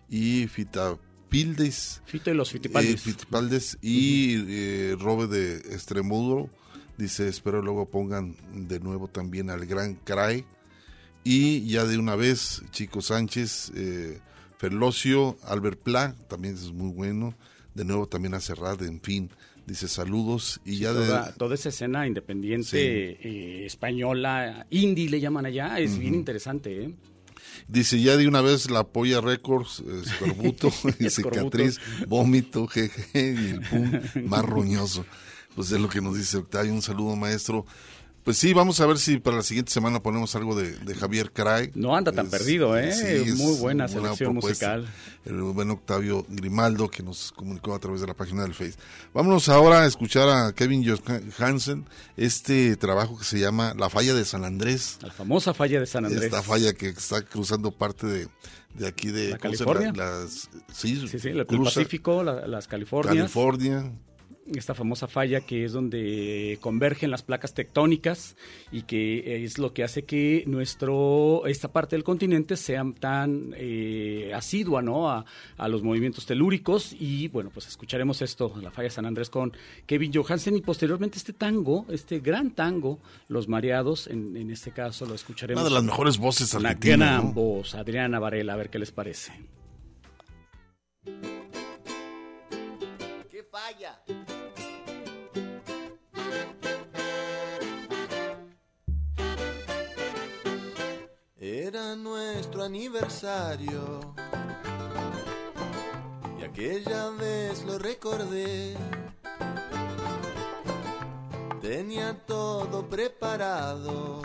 [0.10, 0.98] y Fita
[1.28, 2.02] Pildes.
[2.06, 2.94] Fito y los Fitipaldes.
[2.94, 6.50] Eh, Fitipaldes y eh, Robe de Extremudo.
[6.98, 10.46] Dice, espero luego pongan de nuevo también al Gran Cray.
[11.24, 14.20] Y ya de una vez, Chico Sánchez, eh,
[14.58, 17.36] Ferlocio, Albert Pla, también es muy bueno.
[17.74, 19.30] De nuevo también a Serrat, en fin.
[19.66, 21.34] Dice saludos y ya toda, de...
[21.34, 26.96] toda esa escena independiente eh, española, indie le llaman allá, es bien interesante, ¿eh?
[27.68, 30.70] Dice, ya de una vez la Polla Records, escorbuto,
[31.10, 33.92] cicatriz, vómito, jeje, y el pum
[34.28, 35.06] más roñoso.
[35.56, 36.74] Pues es lo que nos dice Octavio.
[36.74, 37.66] Un saludo, maestro.
[38.24, 41.32] Pues sí, vamos a ver si para la siguiente semana ponemos algo de, de Javier
[41.32, 41.70] Cray.
[41.76, 42.92] No anda tan Es- perdido, ¿eh?
[42.92, 44.78] sí, Muy buena selección propuesta.
[44.80, 44.94] musical.
[45.26, 48.74] El buen Octavio Grimaldo que nos comunicó a través de la página del Face.
[49.14, 50.84] Vámonos ahora a escuchar a Kevin
[51.38, 51.86] Hansen,
[52.18, 54.98] este trabajo que se llama La Falla de San Andrés.
[55.04, 56.24] La famosa falla de San Andrés.
[56.24, 58.28] Esta falla que está cruzando parte de,
[58.74, 59.38] de aquí de ¿La.
[59.38, 59.94] California?
[59.96, 63.16] Las, sí, Sí, sí, el, Pacífico, la- las Californias.
[63.32, 63.92] California.
[64.54, 68.36] Esta famosa falla que es donde convergen las placas tectónicas
[68.72, 74.32] y que es lo que hace que nuestro esta parte del continente sea tan eh,
[74.36, 75.10] asidua ¿no?
[75.10, 75.26] a,
[75.58, 79.52] a los movimientos telúricos y bueno pues escucharemos esto la falla San Andrés con
[79.88, 85.08] Kevin Johansen y posteriormente este tango este gran tango Los Mareados en, en este caso
[85.08, 87.34] lo escucharemos Una de las mejores voces argentinas, gran ¿no?
[87.34, 89.34] voz Adriana Varela a ver qué les parece
[91.04, 91.35] ¿Qué
[101.38, 104.14] Era nuestro aniversario
[106.38, 108.76] y aquella vez lo recordé.
[111.62, 114.22] Tenía todo preparado,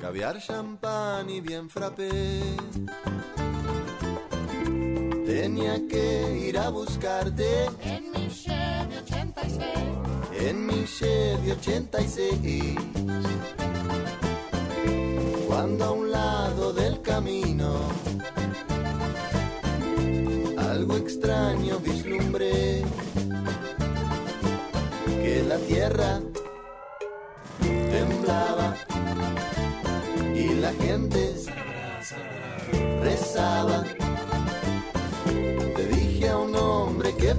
[0.00, 2.40] caviar, champán y bien frappé.
[5.56, 9.64] Tenía que ir a buscarte En mi Chevy 86.
[10.38, 12.76] en mi Chevy 86.
[15.46, 17.78] Cuando a un lado del camino
[20.58, 22.82] algo extraño vislumbré,
[25.06, 26.20] que la tierra
[27.62, 28.76] temblaba
[30.34, 31.34] y la gente
[33.00, 33.95] rezaba.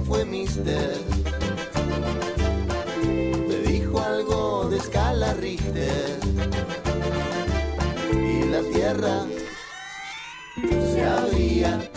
[0.08, 0.96] Fue mister.
[3.04, 6.18] Me dijo algo de escala Richter.
[8.12, 9.26] Y la tierra
[10.92, 11.87] se abría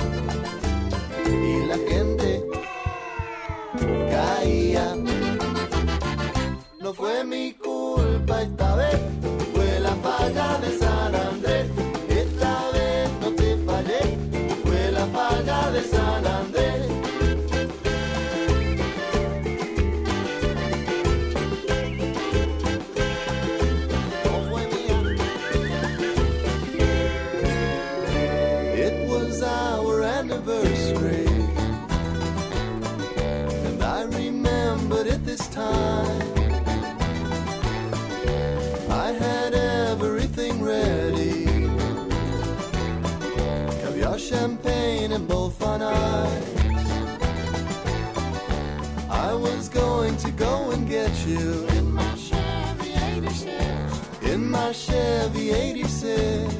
[55.22, 56.52] Chevy 86.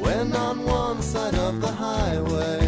[0.00, 2.60] When on one side of the highway,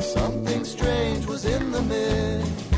[0.00, 2.72] something strange was in the mist,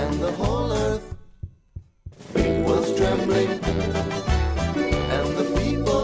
[0.00, 1.14] and the whole earth
[2.34, 3.52] was trembling,
[5.16, 6.02] and the people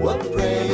[0.00, 0.67] were praying.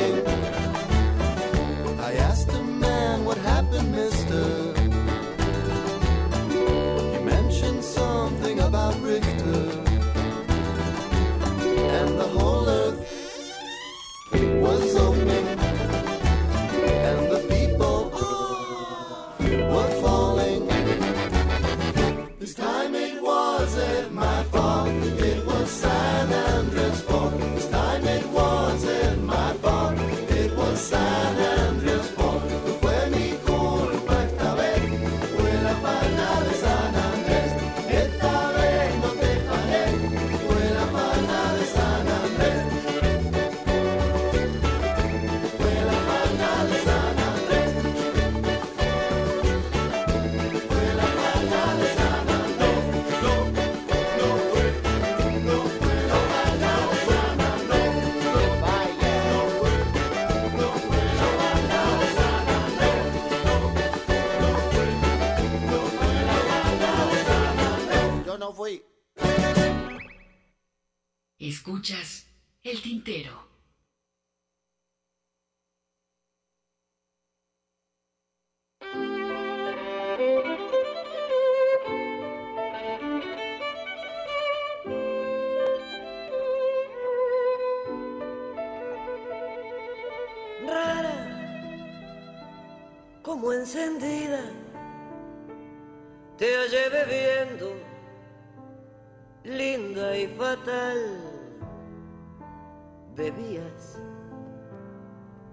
[71.47, 72.27] Escuchas
[72.63, 73.47] el tintero.
[90.67, 91.21] Rara,
[93.21, 94.51] como encendida,
[96.39, 97.77] te hallé bebiendo,
[99.45, 101.34] linda y fatal.
[103.17, 103.99] Bebías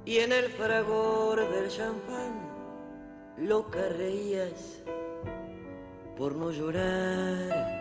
[0.04, 2.52] y en el fragor del champán
[3.38, 4.84] loca reías
[6.18, 7.80] por no llorar.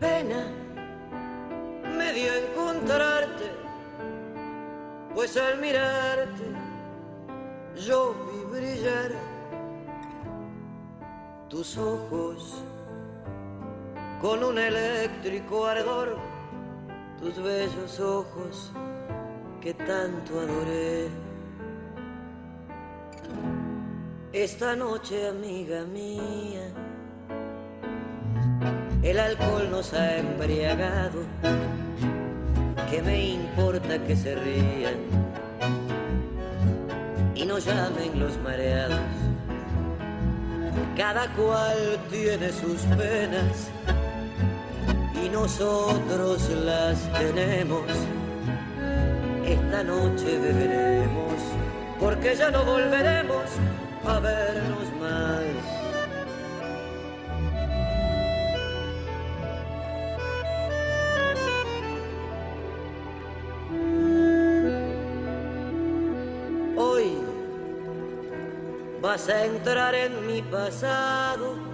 [0.00, 0.46] Pena
[1.96, 3.50] me dio encontrarte,
[5.14, 6.44] pues al mirarte
[7.76, 9.12] yo vi brillar
[11.48, 12.62] tus ojos
[14.20, 16.16] con un eléctrico ardor,
[17.20, 18.70] tus bellos ojos
[19.60, 21.08] que tanto adoré.
[24.32, 26.72] Esta noche, amiga mía,
[29.02, 31.22] el alcohol nos ha embriagado.
[32.90, 34.94] ¿Qué me importa que se rían
[37.34, 39.00] y nos llamen los mareados?
[40.96, 43.70] Cada cual tiene sus penas
[45.34, 47.82] nosotros las tenemos.
[49.44, 51.34] Esta noche beberemos
[51.98, 53.46] porque ya no volveremos
[54.06, 55.42] a vernos más.
[66.76, 67.18] Hoy
[69.02, 71.73] vas a entrar en mi pasado,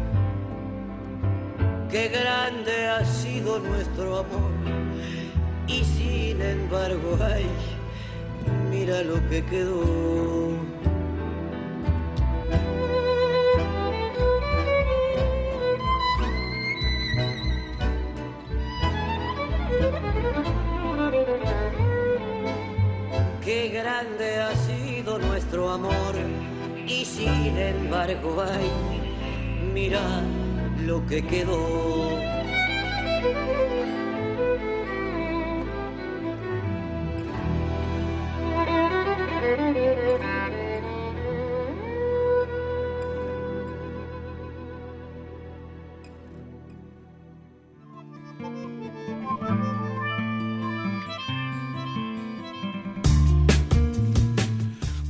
[1.91, 4.51] Qué grande ha sido nuestro amor
[5.67, 7.45] y sin embargo, ay,
[8.69, 10.53] mira lo que quedó.
[23.43, 26.15] Qué grande ha sido nuestro amor
[26.87, 28.71] y sin embargo, ay,
[29.73, 29.99] mira
[30.81, 32.19] lo que quedó.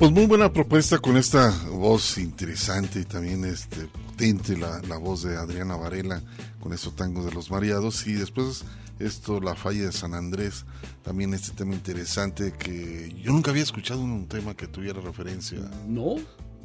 [0.01, 3.87] Pues muy buena propuesta con esta voz interesante y también este
[4.21, 6.21] potente la, la voz de Adriana Varela
[6.59, 8.05] con estos tangos de los mareados.
[8.05, 8.63] Y después
[8.99, 10.63] esto la falla de San Andrés
[11.01, 15.59] también este tema interesante que yo nunca había escuchado un tema que tuviera referencia.
[15.87, 16.17] No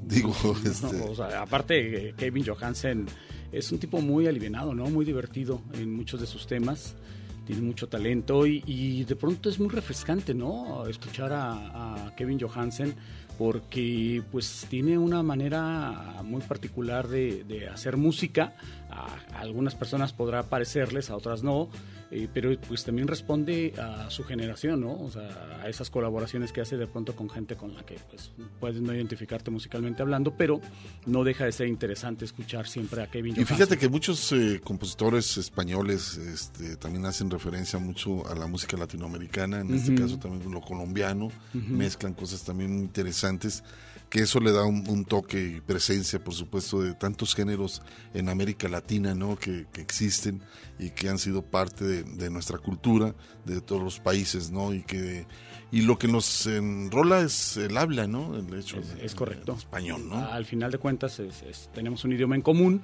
[0.07, 3.07] digo No, este o sea, aparte eh, Kevin Johansen
[3.51, 6.95] es un tipo muy alivianado no muy divertido en muchos de sus temas.
[7.47, 12.39] Tiene mucho talento y, y de pronto es muy refrescante no escuchar a, a Kevin
[12.39, 12.95] Johansen
[13.39, 18.57] porque pues tiene una manera muy particular de, de hacer música.
[18.91, 21.69] A, a, algunas personas podrá parecerles, a otras no,
[22.11, 24.93] eh, pero pues también responde a su generación, ¿no?
[24.93, 28.31] O sea, a esas colaboraciones que hace de pronto con gente con la que pues
[28.61, 30.61] puedes no identificarte musicalmente hablando, pero
[31.05, 35.37] no deja de ser interesante escuchar siempre a Kevin Y fíjate que muchos eh, compositores
[35.37, 39.77] españoles este, también hacen referencia mucho a la música latinoamericana, en uh -huh.
[39.77, 41.69] este caso también lo colombiano, uh -huh.
[41.69, 43.26] mezclan cosas también interesantes
[44.09, 47.83] que eso le da un, un, toque y presencia, por supuesto, de tantos géneros
[48.15, 49.37] en América Latina, ¿no?
[49.37, 50.43] Que, que existen
[50.79, 54.73] y que han sido parte de, de, nuestra cultura, de todos los países, ¿no?
[54.73, 55.27] Y que
[55.73, 58.37] y lo que nos enrola es el habla, ¿no?
[58.37, 59.55] El hecho es, es correcto.
[59.59, 60.17] español, ¿no?
[60.17, 62.83] Al final de cuentas es, es, tenemos un idioma en común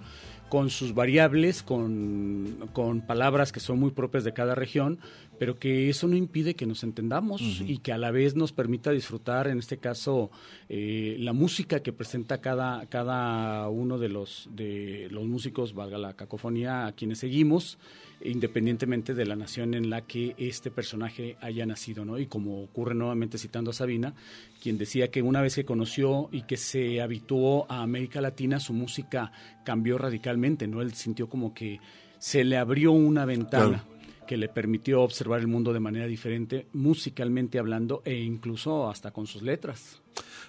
[0.53, 4.99] con sus variables, con, con, palabras que son muy propias de cada región,
[5.39, 8.91] pero que eso no impide que nos entendamos y que a la vez nos permita
[8.91, 10.31] disfrutar, en este caso,
[10.69, 16.13] eh, la música que presenta cada, cada uno de los, de los músicos, valga la
[16.17, 17.79] cacofonía, a quienes seguimos
[18.25, 22.19] independientemente de la nación en la que este personaje haya nacido, ¿no?
[22.19, 24.15] Y como ocurre nuevamente citando a Sabina,
[24.63, 28.73] quien decía que una vez que conoció y que se habituó a América Latina, su
[28.73, 29.33] música
[29.65, 30.83] cambió radicalmente, ¿no?
[30.83, 31.81] Él sintió como que
[32.19, 33.85] se le abrió una ventana.
[34.27, 39.27] que le permitió observar el mundo de manera diferente, musicalmente hablando e incluso hasta con
[39.27, 40.01] sus letras.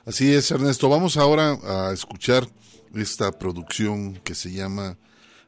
[0.06, 0.90] Así es, Ernesto.
[0.90, 2.48] Vamos ahora a escuchar
[2.94, 4.98] esta producción que se llama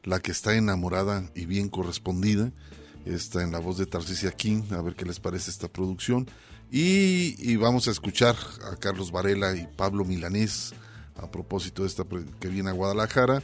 [0.06, 2.50] la que está enamorada y bien correspondida.
[3.04, 6.26] Está en la voz de Tarcisia King, a ver qué les parece esta producción.
[6.70, 8.34] Y, vamos a escuchar
[8.72, 10.74] a Carlos Varela y Pablo Milanés
[11.16, 12.04] a propósito de esta
[12.40, 13.42] que viene a Guadalajara.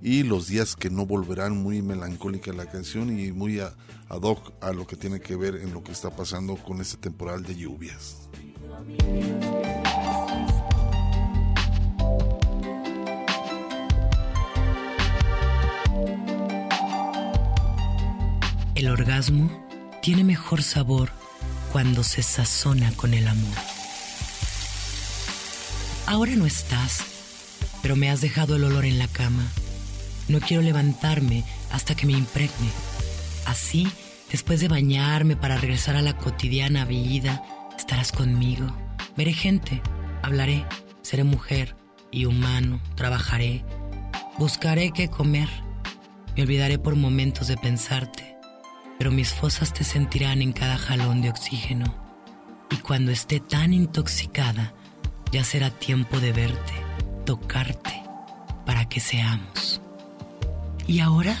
[0.00, 3.72] Y los días que no volverán, muy melancólica la canción y muy ad
[4.08, 7.44] hoc a lo que tiene que ver en lo que está pasando con este temporal
[7.44, 8.28] de lluvias.
[18.82, 19.48] El orgasmo
[20.02, 21.12] tiene mejor sabor
[21.70, 23.56] cuando se sazona con el amor.
[26.04, 27.04] Ahora no estás,
[27.80, 29.46] pero me has dejado el olor en la cama.
[30.26, 32.72] No quiero levantarme hasta que me impregne.
[33.46, 33.86] Así,
[34.32, 37.40] después de bañarme para regresar a la cotidiana vida,
[37.78, 38.66] estarás conmigo.
[39.16, 39.80] Veré gente,
[40.24, 40.66] hablaré,
[41.02, 41.76] seré mujer
[42.10, 43.64] y humano, trabajaré,
[44.38, 45.48] buscaré qué comer.
[46.34, 48.31] Me olvidaré por momentos de pensarte
[49.02, 51.92] pero mis fosas te sentirán en cada jalón de oxígeno.
[52.70, 54.74] Y cuando esté tan intoxicada,
[55.32, 56.72] ya será tiempo de verte,
[57.26, 58.00] tocarte,
[58.64, 59.80] para que seamos.
[60.86, 61.36] Y ahora,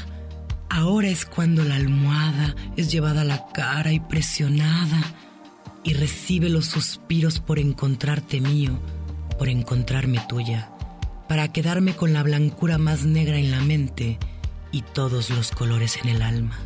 [0.70, 5.00] ahora es cuando la almohada es llevada a la cara y presionada
[5.84, 8.76] y recibe los suspiros por encontrarte mío,
[9.38, 10.68] por encontrarme tuya,
[11.28, 14.18] para quedarme con la blancura más negra en la mente
[14.72, 16.58] y todos los colores en el alma.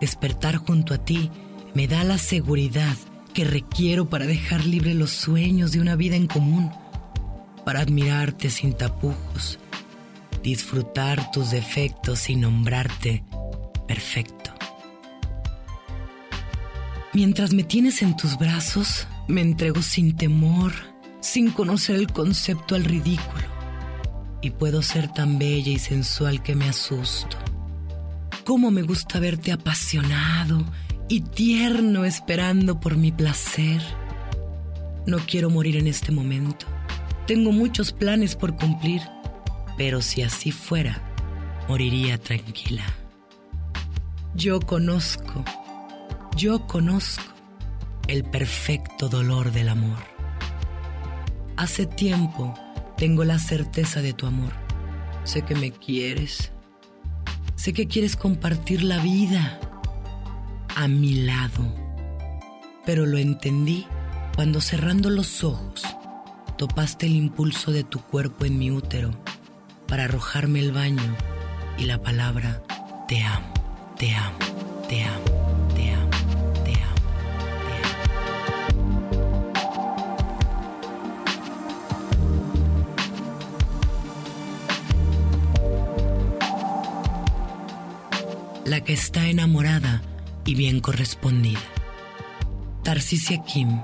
[0.00, 1.30] Despertar junto a ti
[1.74, 2.96] me da la seguridad
[3.32, 6.70] que requiero para dejar libre los sueños de una vida en común,
[7.64, 9.58] para admirarte sin tapujos,
[10.42, 13.24] disfrutar tus defectos y nombrarte
[13.88, 14.52] perfecto.
[17.12, 20.72] Mientras me tienes en tus brazos, me entrego sin temor,
[21.20, 23.44] sin conocer el concepto al ridículo,
[24.42, 27.36] y puedo ser tan bella y sensual que me asusto
[28.44, 30.64] cómo me gusta verte apasionado
[31.08, 33.82] y tierno esperando por mi placer.
[35.06, 36.66] No quiero morir en este momento.
[37.26, 39.02] Tengo muchos planes por cumplir,
[39.76, 41.02] pero si así fuera,
[41.68, 42.84] moriría tranquila.
[44.34, 45.44] Yo conozco,
[46.36, 47.32] yo conozco
[48.08, 49.98] el perfecto dolor del amor.
[51.56, 52.54] Hace tiempo
[52.96, 54.52] tengo la certeza de tu amor.
[55.24, 56.52] Sé que me quieres,
[57.56, 59.58] Sé que quieres compartir la vida
[60.74, 61.74] a mi lado,
[62.84, 63.86] pero lo entendí
[64.34, 65.84] cuando cerrando los ojos
[66.58, 69.12] topaste el impulso de tu cuerpo en mi útero
[69.86, 71.16] para arrojarme el baño
[71.78, 72.62] y la palabra
[73.08, 73.52] te amo,
[73.98, 74.38] te amo,
[74.88, 75.53] te amo,
[88.64, 90.02] la que está enamorada
[90.44, 91.60] y bien correspondida.
[92.82, 93.80] Tarcisia Kim.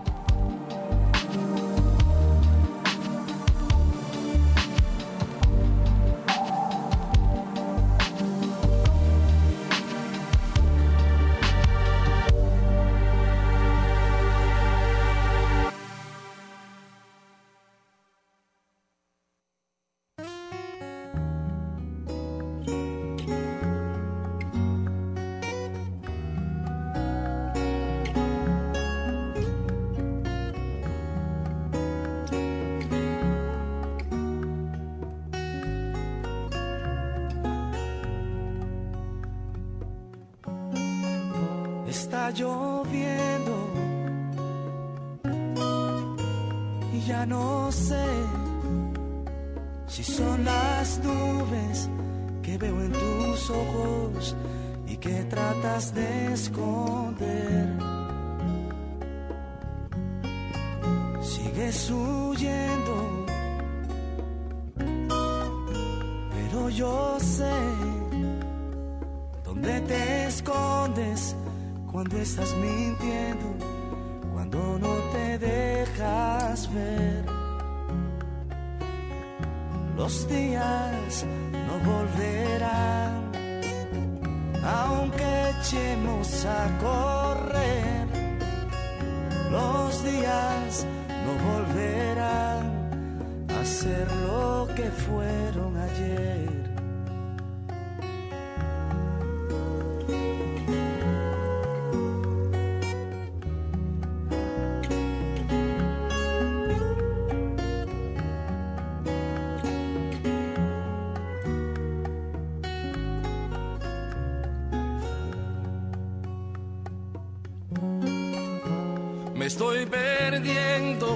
[119.50, 121.08] Estoy perdiendo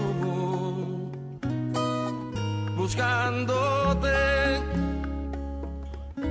[2.76, 4.08] buscándote,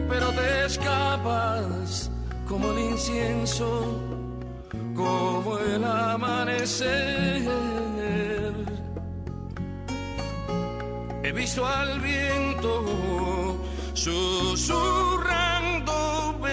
[0.10, 2.12] pero te escapas
[2.46, 4.02] como el incienso,
[4.94, 7.44] como el amanecer.
[11.24, 12.84] He visto al viento
[13.94, 16.50] susurrándome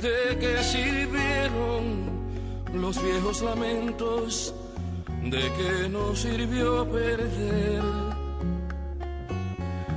[0.00, 1.91] de que sirvieron
[2.82, 4.52] los viejos lamentos
[5.34, 7.82] de que no sirvió perder.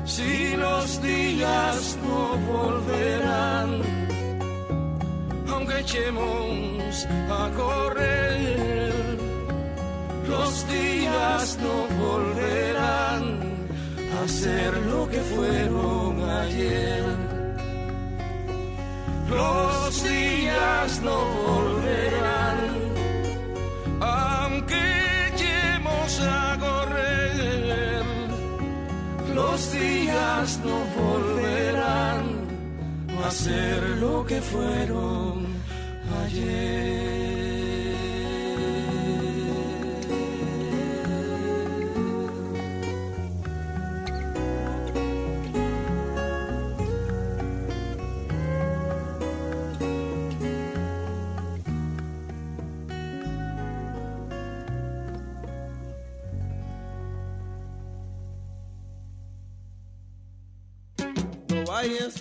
[0.06, 2.22] Si los días no
[2.54, 3.70] volverán,
[5.52, 7.08] aunque echemos
[7.40, 8.94] a correr,
[10.30, 11.76] los días no
[12.06, 13.24] volverán
[14.20, 16.12] a ser lo que fueron
[16.44, 17.04] ayer.
[19.28, 21.18] Los días no
[21.48, 22.35] volverán,
[29.36, 32.24] Los días no volverán
[33.22, 35.46] a ser lo que fueron
[36.24, 37.55] ayer.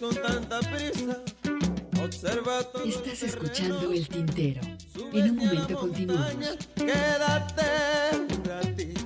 [0.05, 1.23] Con tanta prisa.
[2.03, 4.61] Observa todo Estás escuchando El Tintero.
[5.13, 6.59] En un momento continuamos.
[6.75, 7.65] Quédate
[8.19, 9.01] un ratito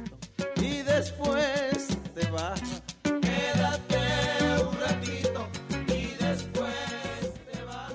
[0.61, 2.61] y después te vas.
[3.03, 4.01] Quédate
[4.67, 5.49] un ratito
[5.87, 6.75] y después
[7.53, 7.93] te vas.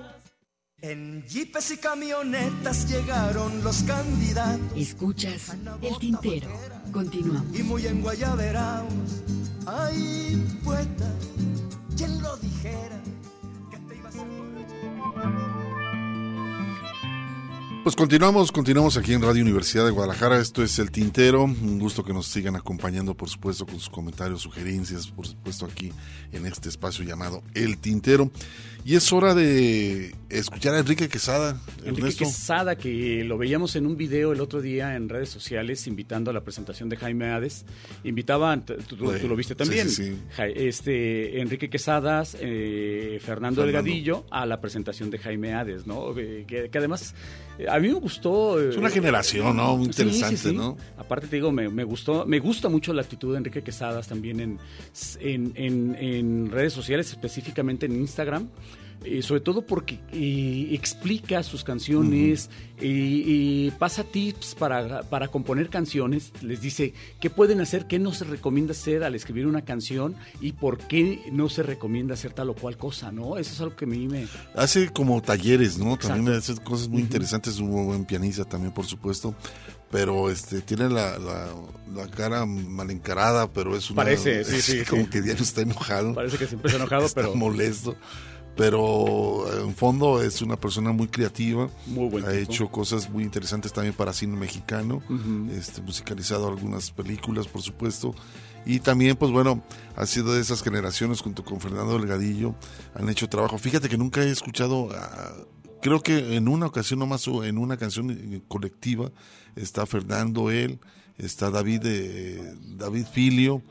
[0.82, 4.78] En jeepes y camionetas llegaron los candidatos.
[4.78, 5.52] Escuchas
[5.82, 6.50] El Tintero.
[6.94, 7.60] Continuamos.
[7.60, 8.94] Y muy en guayaberaos.
[9.66, 11.10] Ay, poeta,
[17.84, 20.40] Pues continuamos, continuamos aquí en Radio Universidad de Guadalajara.
[20.40, 21.44] Esto es El Tintero.
[21.44, 25.92] Un gusto que nos sigan acompañando, por supuesto, con sus comentarios, sugerencias, por supuesto, aquí
[26.32, 28.32] en este espacio llamado El Tintero.
[28.86, 31.62] Y es hora de escuchar a Enrique Quesada.
[31.80, 32.26] Enrique Ernesto.
[32.26, 36.34] Quesada, que lo veíamos en un video el otro día en redes sociales, invitando a
[36.34, 37.66] la presentación de Jaime Hades.
[38.06, 40.06] Invitaba, tú, tú- Sí, tú lo viste también, sí,
[40.36, 43.66] sí, este Enrique Quesadas, eh, Fernando, Fernando.
[43.66, 46.18] Delgadillo, a la presentación de Jaime Hades, ¿no?
[46.18, 47.16] Eh, Que, que además,
[47.70, 48.60] a mí me gustó.
[48.60, 49.78] eh, Es una generación, ¿no?
[49.78, 50.56] Muy Sí, sí, interesante, sí.
[50.56, 50.78] ¿no?
[50.98, 54.40] Aparte te digo, me, me gustó, me gusta mucho la actitud de Enrique Quesadas también
[54.40, 54.60] en,
[55.20, 58.50] en, en- en redes sociales, específicamente en Instagram.
[59.06, 62.50] Eh, sobre todo porque eh, explica sus canciones
[62.82, 62.88] y,
[63.68, 66.32] y pasa tips para, para componer canciones.
[66.42, 70.54] Les dice qué pueden hacer, qué no se recomienda hacer al escribir una canción y
[70.54, 73.38] por qué no se recomienda hacer tal o cual cosa, ¿no?
[73.38, 74.28] Eso es algo que a mí me...
[74.56, 75.98] Hace como talleres, ¿no?
[75.98, 76.54] También Exacto.
[76.54, 79.36] hace cosas muy interesantes, un buen pianista también, por supuesto.
[79.92, 81.54] Pero este tiene la, la,
[81.94, 83.98] la cara mal encarada, pero es una...
[84.04, 85.10] Parece, sí, es sí, Como sí.
[85.10, 86.16] que diario está enojado.
[86.16, 87.96] Parece que siempre está enojado, Está pero- molesto.
[88.56, 91.70] Pero en fondo es una persona muy creativa.
[91.88, 95.02] Muy buen Ha hecho cosas muy interesantes también para cine mexicano.
[95.52, 98.14] Este, musicalizado algunas películas, por supuesto.
[98.66, 99.64] Y también, pues bueno,
[99.96, 102.56] ha sido de esas generaciones junto con Fernando Delgadillo,
[102.96, 103.58] han hecho trabajo.
[103.58, 104.90] Fíjate que nunca he escuchado,
[105.82, 109.12] creo que en una ocasión nomás, en una canción eh, colectiva,
[109.56, 110.80] está Fernando, él,
[111.18, 113.62] está David, eh, David Filio,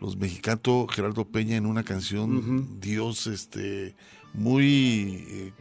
[0.00, 2.80] los mexicanos, Gerardo Peña en una canción.
[2.80, 3.96] Dios, este,
[4.34, 5.52] muy, eh,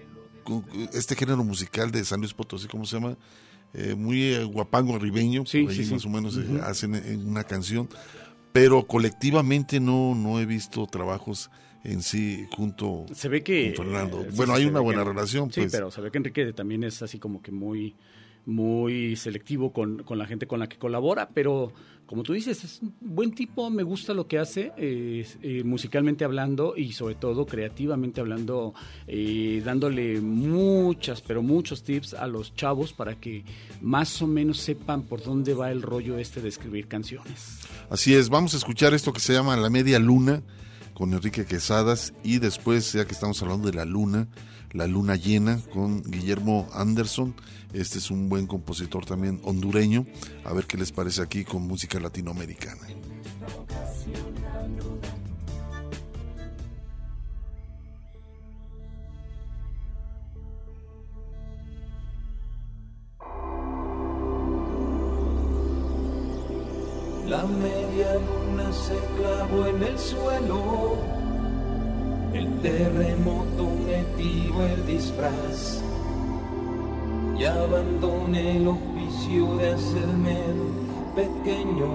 [0.94, 3.18] este género musical de San Luis Potosí, ¿cómo se llama?
[3.74, 5.94] Eh, muy eh, guapango ribeño, Sí, por ahí sí, sí.
[5.94, 7.90] más o menos eh, hacen en una canción.
[8.54, 11.52] pero colectivamente no, no he visto trabajos
[11.84, 13.74] en sí junto Se ve que...
[13.76, 14.22] con Fernando.
[14.24, 15.72] eh, bueno, hay una buena que- relación, Sí, pues.
[15.74, 17.96] pero se ve que Enrique también es así como que muy
[18.46, 21.74] muy selectivo con, con la gente con la que colabora, pero
[22.08, 26.74] como tú dices, es un buen tipo, me gusta lo que hace, eh, musicalmente hablando
[26.78, 28.74] y sobre todo creativamente hablando,
[29.08, 33.44] eh, dándole muchas, pero muchos tips a los chavos para que
[33.82, 37.60] más o menos sepan por dónde va el rollo este de escribir canciones.
[37.90, 40.42] Así es, vamos a escuchar esto que se llama La Media Luna
[40.94, 44.30] con Enrique Quesadas y después, ya que estamos hablando de la luna,
[44.74, 47.34] La Luna Llena con Guillermo Anderson.
[47.74, 50.06] Este es un buen compositor también hondureño.
[50.46, 52.82] A ver qué les parece aquí con música latinoamericana.
[67.28, 71.27] La media luna se clavó en el suelo.
[72.38, 74.06] El terremoto me
[74.72, 75.82] el disfraz.
[77.36, 80.38] Y abandoné el oficio de hacerme
[81.16, 81.88] pequeño.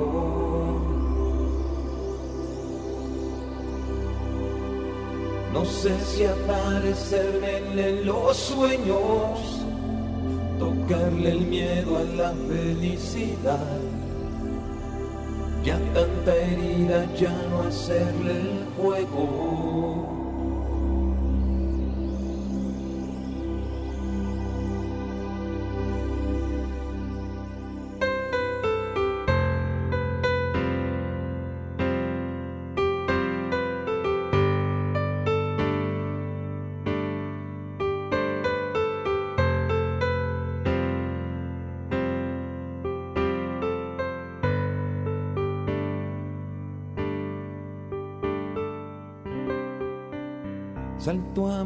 [5.52, 9.64] No sé si aparecerme en los sueños,
[10.58, 13.80] tocarle el miedo a la felicidad.
[15.62, 20.11] Ya tanta herida, ya no hacerle el juego.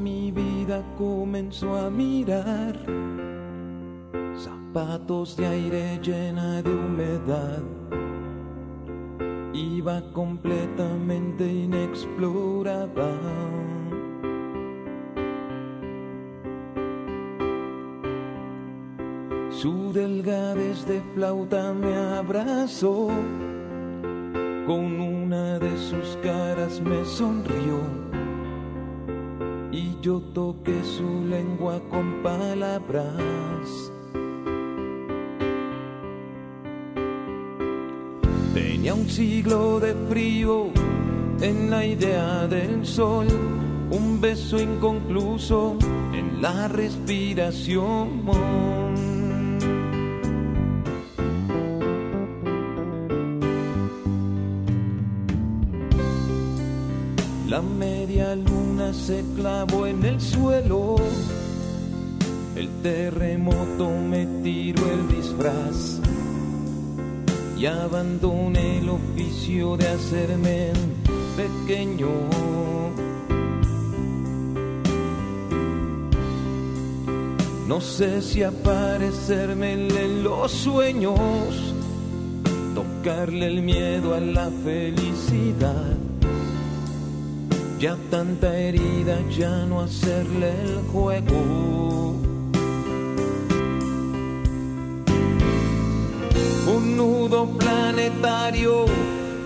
[0.06, 2.76] Mi vida, comenzó a mirar.
[4.36, 7.62] Zapatos de aire llena de humedad.
[9.52, 13.10] Iba completamente inexplorada.
[19.50, 23.08] Su delgadez de flauta me abrazó.
[24.68, 28.05] Con una de sus caras me sonrió
[29.77, 33.93] y yo toqué su lengua con palabras.
[38.55, 40.70] Tenía un siglo de frío
[41.43, 43.27] en la idea del sol,
[43.90, 45.77] un beso inconcluso
[46.15, 48.24] en la respiración.
[57.47, 58.55] La media luna
[58.92, 60.96] se clavó en el suelo.
[62.54, 66.00] El terremoto me tiró el disfraz.
[67.58, 70.72] Y abandoné el oficio de hacerme
[71.36, 72.08] pequeño.
[77.66, 81.18] No sé si aparecerme en los sueños,
[82.74, 86.05] tocarle el miedo a la felicidad.
[87.78, 92.15] Ya tanta herida, ya no hacerle el juego.
[96.74, 98.86] Un nudo planetario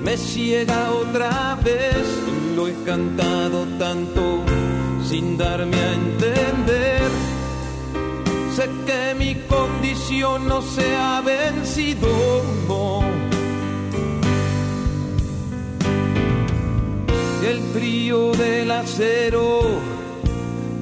[0.04, 2.06] me ciega otra vez.
[2.54, 4.44] Lo he cantado tanto
[5.08, 7.10] sin darme a entender.
[8.54, 12.99] Sé que mi condición no se ha vencido.
[17.42, 19.60] El frío del acero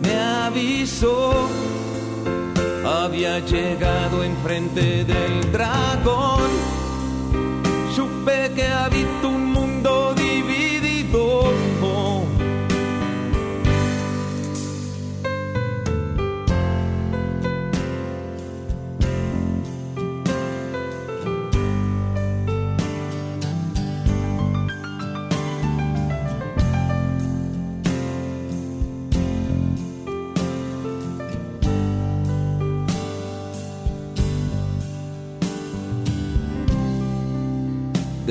[0.02, 1.48] me avisó.
[2.84, 6.50] Había llegado enfrente del dragón.
[7.94, 9.47] Supe que habito un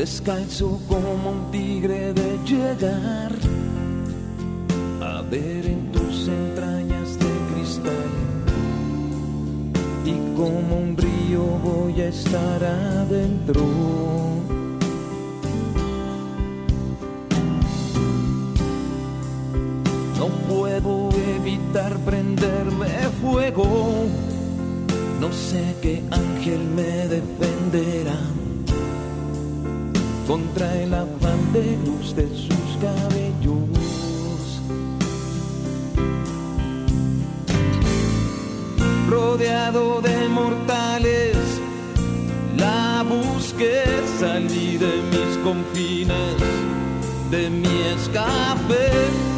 [0.07, 3.33] descalzo como un tigre de llegar.
[5.01, 8.11] A ver en tus entrañas de cristal.
[10.05, 13.65] Y como un río voy a estar adentro.
[20.19, 22.87] No puedo evitar prenderme
[23.21, 23.67] fuego,
[25.19, 28.36] no sé qué ángel me defenderá
[30.27, 33.63] contra el afán de luz de sus cabellos.
[39.09, 41.37] Rodeado de mortales,
[42.57, 43.83] la busqué,
[44.19, 46.35] salí de mis confines,
[47.31, 49.36] de mi escape.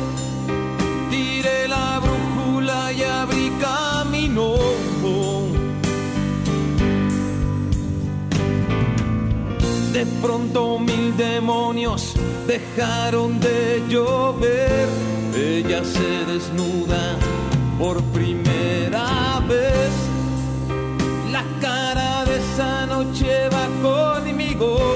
[9.99, 12.13] De pronto mil demonios
[12.47, 14.87] dejaron de llover.
[15.35, 17.17] Ella se desnuda
[17.77, 19.91] por primera vez.
[21.33, 24.95] La cara de esa noche va conmigo.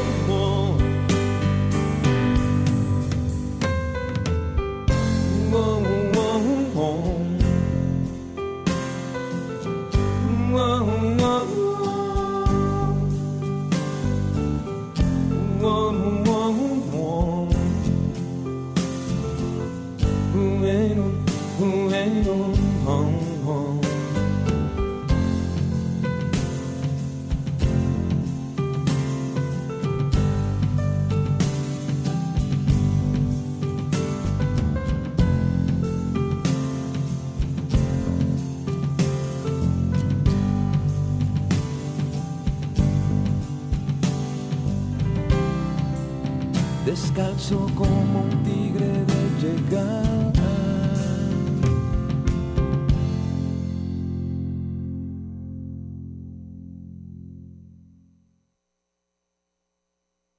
[47.51, 50.33] como un tigre de llegar.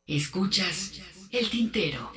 [0.06, 1.01] Escuchas
[1.31, 2.10] el tintero.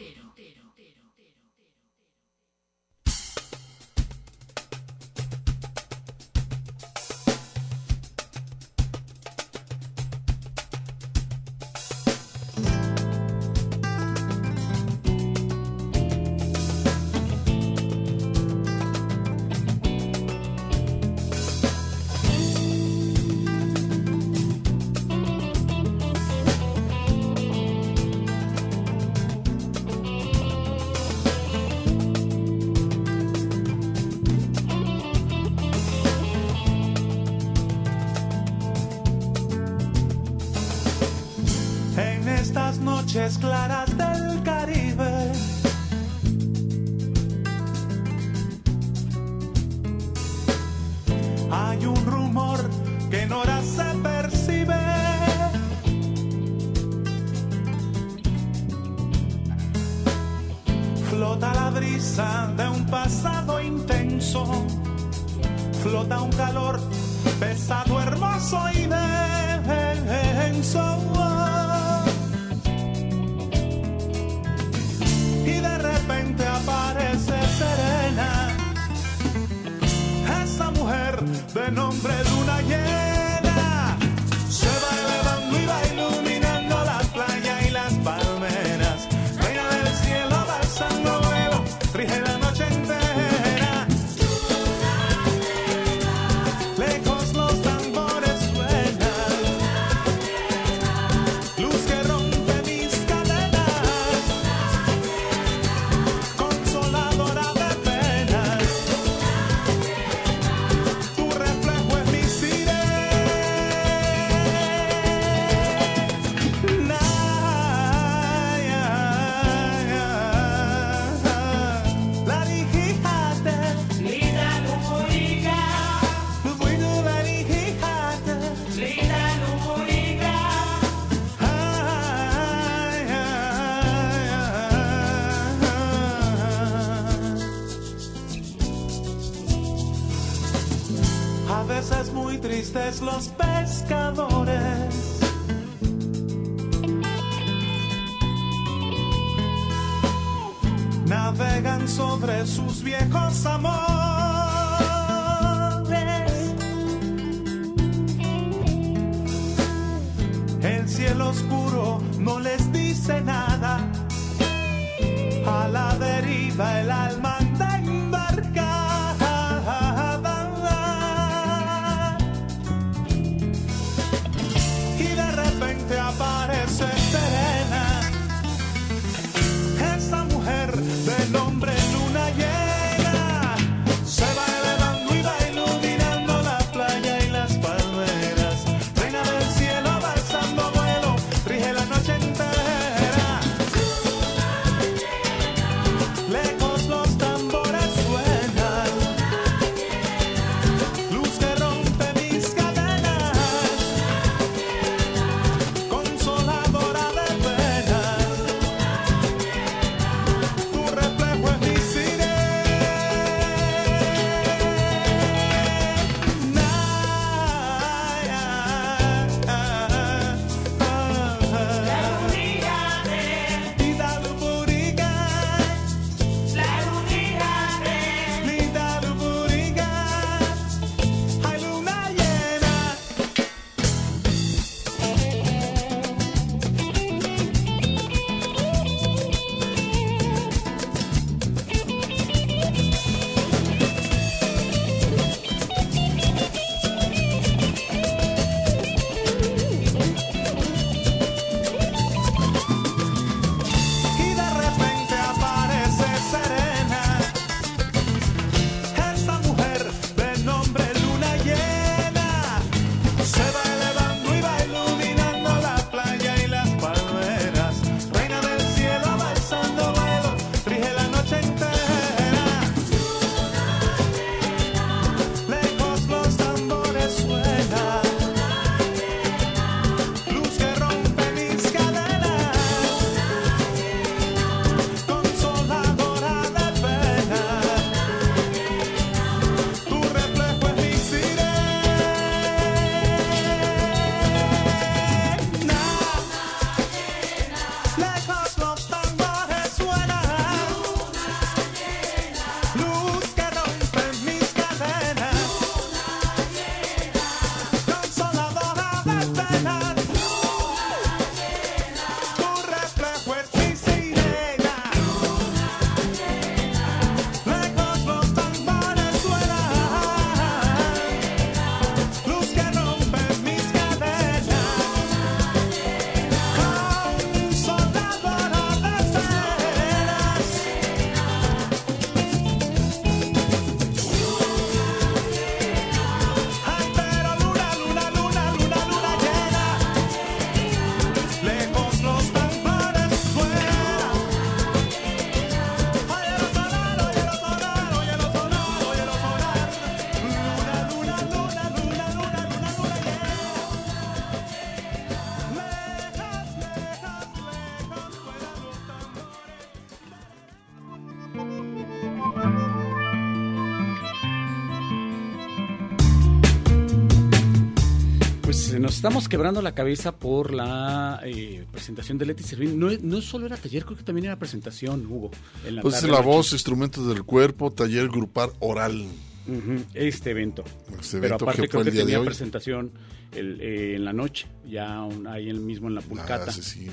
[368.97, 372.79] Estamos quebrando la cabeza por la eh, presentación de Leti Servín.
[372.79, 375.31] No, no solo era taller, creo que también era presentación, Hugo.
[375.65, 376.23] en la Pues es la noche.
[376.23, 379.05] voz, instrumentos del cuerpo, taller grupal oral.
[379.47, 380.63] Ujú, Este evento.
[380.99, 382.91] Este Pero evento aparte que fue creo que el día de tenía presentación
[383.33, 386.51] el, eh, en la noche, ya un- ahí el mismo en la pulcata.
[386.51, 386.91] Ah.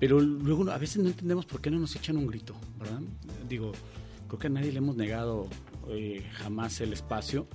[0.00, 3.00] Pero luego a veces no entendemos por qué no nos echan un grito, ¿verdad?
[3.48, 3.72] Digo,
[4.26, 5.48] creo que a nadie le hemos negado
[5.90, 7.48] eh, jamás el espacio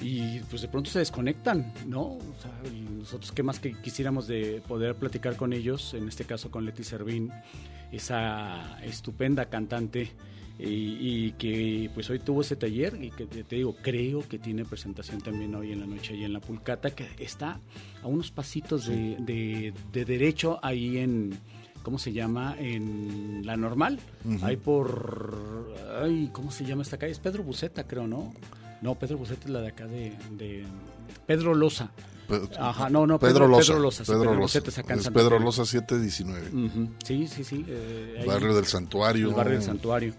[0.00, 2.02] y pues de pronto se desconectan, ¿no?
[2.02, 2.52] O sea,
[2.98, 6.84] nosotros qué más que quisiéramos de poder platicar con ellos, en este caso con Leti
[6.84, 7.30] Servín,
[7.92, 10.10] esa estupenda cantante
[10.58, 10.64] y,
[11.26, 15.20] y que pues hoy tuvo ese taller y que te, digo, creo que tiene presentación
[15.20, 17.60] también hoy en la noche ahí en la Pulcata, que está
[18.02, 21.38] a unos pasitos de, de- de derecho ahí en,
[21.82, 22.56] ¿cómo se llama?
[22.58, 24.44] En la normal, Ujú.
[24.44, 27.12] ahí por, ay, ¿cómo se llama esta calle?
[27.12, 28.34] Es Pedro Buceta, creo, ¿no?
[28.82, 30.64] No, Pedro Buceta es la de acá de, de
[31.26, 31.90] Pedro Loza.
[32.58, 33.72] Ajá, no, no, Pedro Loza.
[33.72, 34.58] Pedro Loza, sí, Pedro Loza.
[34.58, 35.38] Es acá en Es Santa Pedro.
[35.38, 36.66] Loza 719.
[36.66, 37.64] Ujú, Sí, sí, sí.
[37.66, 39.28] eh, ahí- Barrio del Santuario.
[39.28, 40.14] El barrio del Santuario.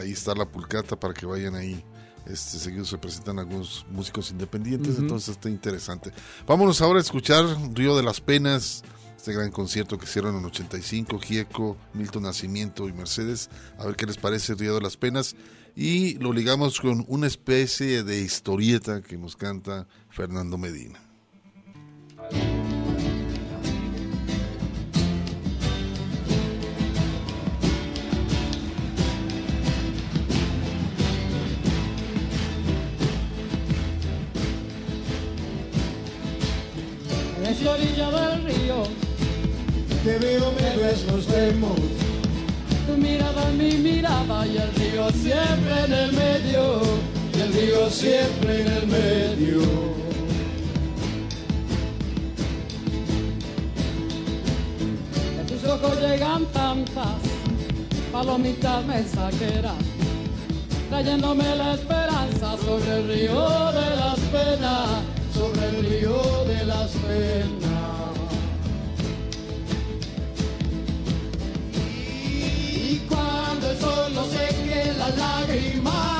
[0.00, 1.82] Ahí está la pulcata para que vayan ahí.
[2.26, 6.10] Este, seguido se presentan algunos músicos independientes, entonces está interesante.
[6.46, 8.82] Vámonos ahora a escuchar Río de las Penas,
[9.16, 13.48] este gran concierto que hicieron en 85, Gieco, Milton Nacimiento y Mercedes.
[13.78, 15.36] A ver qué les parece Río de las Penas.
[15.78, 20.98] Y lo ligamos con una especie de historieta que nos canta Fernando Medina.
[37.36, 38.82] En esa orilla del río
[40.02, 42.05] Te veo, me ves, nos vemos.
[42.96, 46.80] Tu mirada, mi mirada y el río siempre en el medio.
[47.36, 49.60] Y el río siempre en el medio.
[55.38, 57.16] En tus ojos llegan tantas
[58.10, 59.74] palomitas mensajeras,
[60.88, 64.88] trayéndome la esperanza sobre el río de las penas,
[65.34, 67.75] sobre el río de las penas.
[73.08, 76.15] Cuando el sol no seque las lágrimas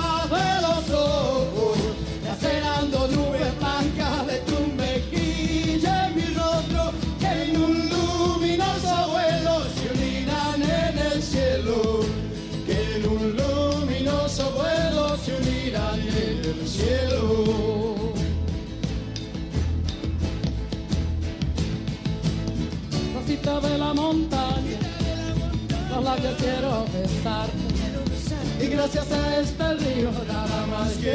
[26.26, 28.64] labios quiero besarte.
[28.64, 31.14] Y gracias a este río, nada más que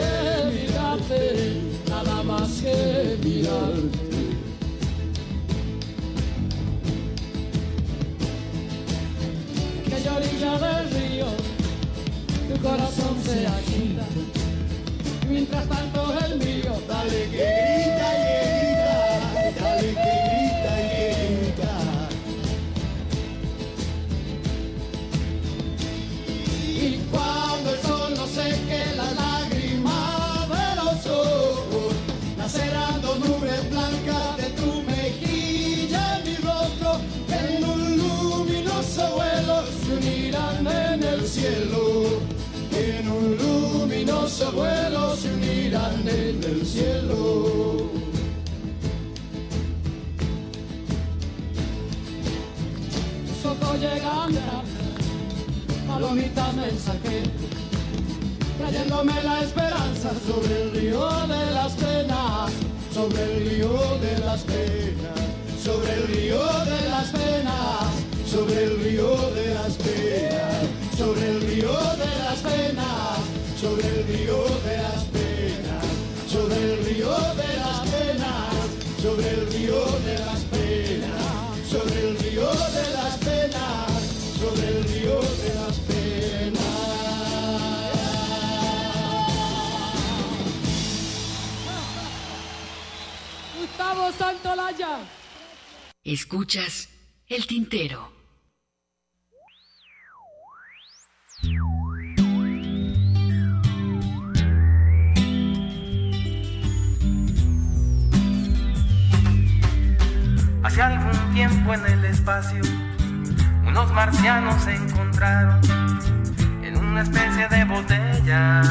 [0.53, 4.11] mirarte, nada más que mirarte.
[9.85, 11.25] Aquella orilla del río,
[12.47, 14.05] tu corazón se agita.
[15.29, 20.30] Mientras tanto el mío, dale que grita y que grita, dale que grita
[46.71, 47.91] cielo.
[53.43, 54.31] Ojos llegan
[55.87, 57.31] palomita mensajera,
[58.57, 62.51] trayéndome la esperanza sobre el río de las penas,
[62.93, 65.19] sobre el río de las penas,
[65.61, 66.39] sobre el río
[66.71, 67.89] de las penas,
[68.25, 70.63] sobre el río de las penas,
[70.97, 73.17] sobre el río de las penas,
[73.59, 75.10] sobre el río de las penas,
[77.01, 78.53] río de las penas,
[79.01, 83.91] sobre el río de las penas, sobre el río de las penas,
[84.39, 86.61] sobre el río de las penas.
[93.59, 94.99] Gustavo Santolaya.
[96.03, 96.89] Escuchas
[97.27, 98.20] el tintero.
[110.71, 112.61] Hace algún tiempo en el espacio,
[113.67, 115.59] unos marcianos se encontraron
[116.63, 118.61] en una especie de botella.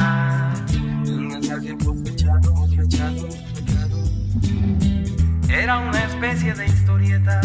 [5.47, 7.39] Era una especie de historieta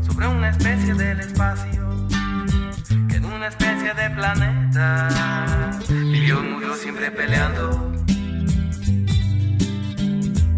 [0.00, 2.08] sobre una especie del espacio
[3.06, 5.08] que en una especie de planeta
[5.90, 7.92] vivió y murió siempre peleando.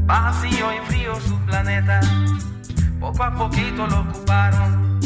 [0.06, 2.00] Vacío y frío su planeta,
[3.00, 5.00] poco a poquito lo ocuparon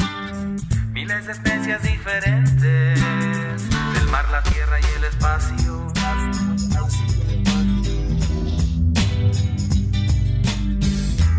[0.93, 5.87] miles de especies diferentes del mar, la tierra y el espacio.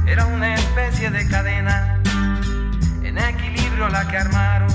[0.08, 2.02] Era una especie de cadena
[3.04, 4.74] en equilibrio la que armaron.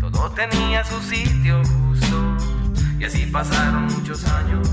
[0.00, 2.36] Todo tenía su sitio justo
[2.98, 4.68] y así pasaron muchos años.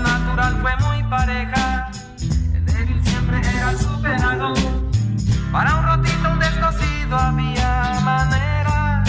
[0.00, 1.88] Natural fue muy pareja.
[2.52, 4.52] El débil siempre era el superado.
[5.52, 9.04] Para un rotito, un descosido había manera.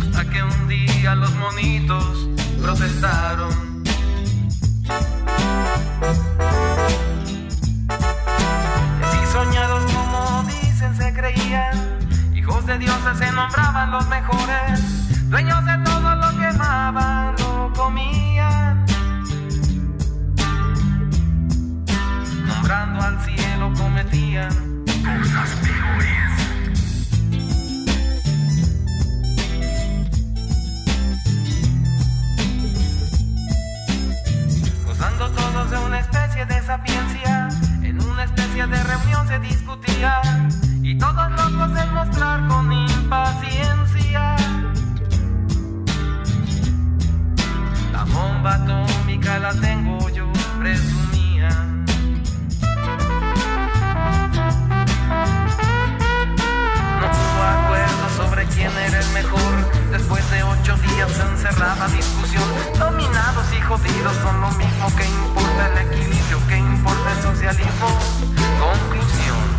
[0.00, 2.28] Hasta que un día los monitos
[2.62, 3.82] protestaron.
[9.12, 11.76] Y soñados como dicen se creían.
[12.36, 14.96] Hijos de dioses se nombraban los mejores.
[15.28, 16.05] Dueños de todo
[16.60, 18.84] amaban, lo comían.
[22.46, 24.50] Nombrando al cielo cometían
[24.86, 26.32] cosas peores.
[34.86, 37.48] Gozando todos de una especie de sapiencia,
[37.82, 40.22] en una especie de reunión se discutía,
[40.82, 44.36] y todos locos de mostrar con impaciencia.
[48.16, 50.26] Bomba atómica la tengo yo,
[50.58, 51.48] presumía.
[57.00, 59.52] No hubo acuerdo sobre quién era el mejor.
[59.92, 62.44] Después de ocho días encerrada discusión.
[62.78, 64.86] Dominados y jodidos son lo mismo.
[64.96, 66.38] que importa el equilibrio?
[66.48, 67.88] que importa el socialismo?
[68.58, 69.55] Conclusión.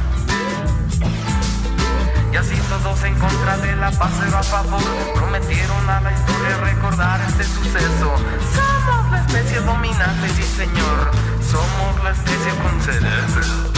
[2.32, 4.82] Y así todos en contra de la paz pero a favor.
[5.16, 8.16] Prometieron a la historia recordar este suceso.
[8.54, 11.12] Somos la especie dominante, sí señor.
[11.41, 13.78] Somos la especie con cerebro.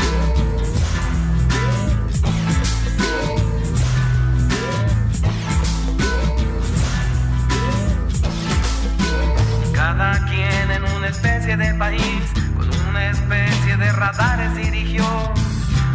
[9.73, 12.23] Cada quien en una especie de país,
[12.57, 15.05] con una especie de radares dirigió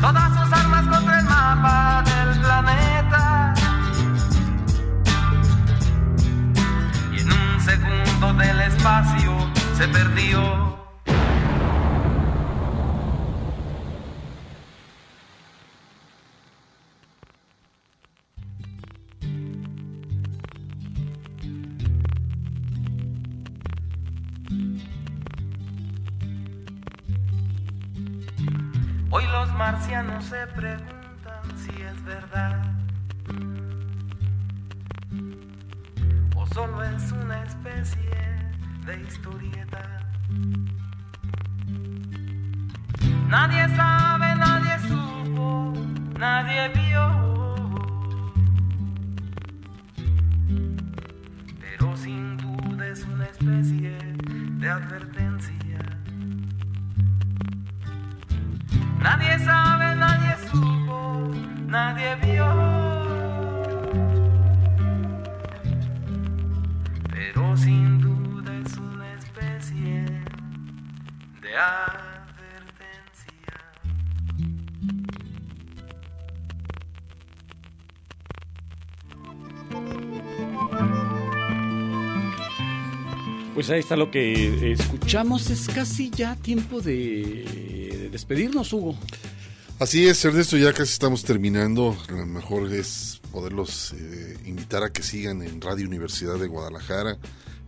[0.05, 3.55] todas sus armas contra el mapa del planeta.
[7.13, 9.33] Y en un segundo del espacio
[9.79, 10.74] se perdió.
[30.35, 32.61] Se preguntan si es verdad
[36.35, 38.19] o solo es una especie
[38.85, 39.83] de historieta.
[43.29, 45.73] Nadie sabe, nadie supo,
[46.19, 47.07] nadie vio.
[51.61, 53.97] Pero sin duda es una especie
[54.61, 55.79] de advertencia.
[59.01, 59.84] Nadie sabe,
[61.75, 62.47] nadie vio.
[67.11, 70.05] Pero sin duda es una especie
[71.43, 71.95] de advertencia.
[83.55, 85.51] Pues ahí está lo que escuchamos.
[85.51, 88.97] Es casi ya tiempo de despedirnos, Hugo.
[89.85, 91.95] Así es, Ernesto, ya casi estamos terminando.
[92.09, 97.19] Lo mejor es poderlos eh, invitar a que sigan en Radio Universidad de Guadalajara.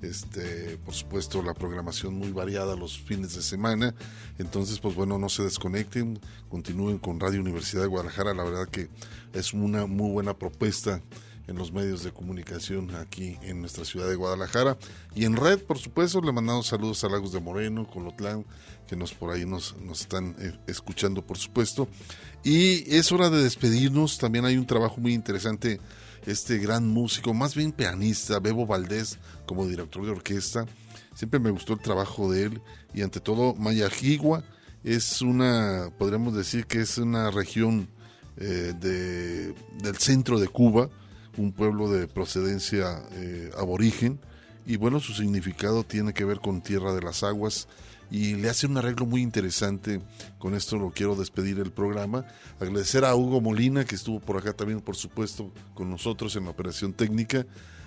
[0.01, 3.95] Este, por supuesto, la programación muy variada los fines de semana.
[4.39, 6.19] Entonces, pues bueno, no se desconecten,
[6.49, 8.33] continúen con Radio Universidad de Guadalajara.
[8.33, 8.89] La verdad que
[9.35, 11.03] es una muy buena propuesta
[11.49, 14.77] en los medios de comunicación aquí en nuestra ciudad de Guadalajara.
[15.15, 18.45] Y en red, por supuesto, le mandamos saludos a Lagos de Moreno, Colotlán,
[18.89, 21.89] que nos por ahí nos, están eh, escuchando, por supuesto.
[22.43, 24.19] Y es hora de despedirnos.
[24.19, 25.81] También hay un trabajo muy interesante.
[26.27, 30.67] Este gran músico, más bien pianista, Bebo Valdés, como director de orquesta.
[31.15, 32.61] Siempre me gustó el trabajo de él.
[32.93, 34.43] Y ante todo, Mayajigua
[34.83, 37.89] es una, podríamos decir que es una región
[38.39, 40.91] eh, de- del centro de Cuba,
[41.37, 44.19] un pueblo de procedencia eh, aborigen,
[44.67, 47.69] y bueno, su significado tiene que ver con Tierra de las Aguas,
[48.11, 50.01] y le hace un arreglo muy interesante.
[50.39, 52.25] Con esto lo quiero despedir el programa.
[52.61, 56.51] Agradecer a Hugo Molina, que estuvo por acá también, por supuesto, con nosotros en la
[56.51, 57.45] operación técnica.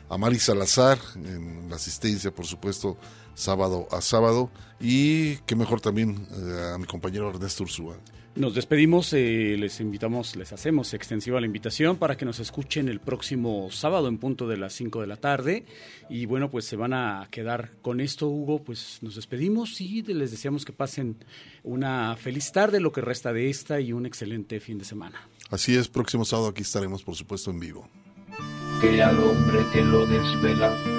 [0.10, 2.98] A Mari Salazar en la asistencia, por supuesto,
[3.36, 4.50] sábado a sábado.
[4.80, 7.96] Y qué mejor también eh, a mi compañero Ernesto Ursúa.
[8.36, 13.00] Nos despedimos, eh, les invitamos, les hacemos extensiva la invitación para que nos escuchen el
[13.00, 15.66] próximo sábado en punto de las 5 de la tarde.
[16.10, 18.64] Y bueno, pues se van a quedar con esto, Hugo.
[18.64, 21.18] Pues nos despedimos y les deseamos que pasen
[21.64, 25.28] una feliz tarde, lo que resta de esta y un excelente fin de semana.
[25.50, 27.90] Así es, próximo sábado aquí estaremos, por supuesto, en vivo.
[28.80, 30.99] que al hombre que lo desvela.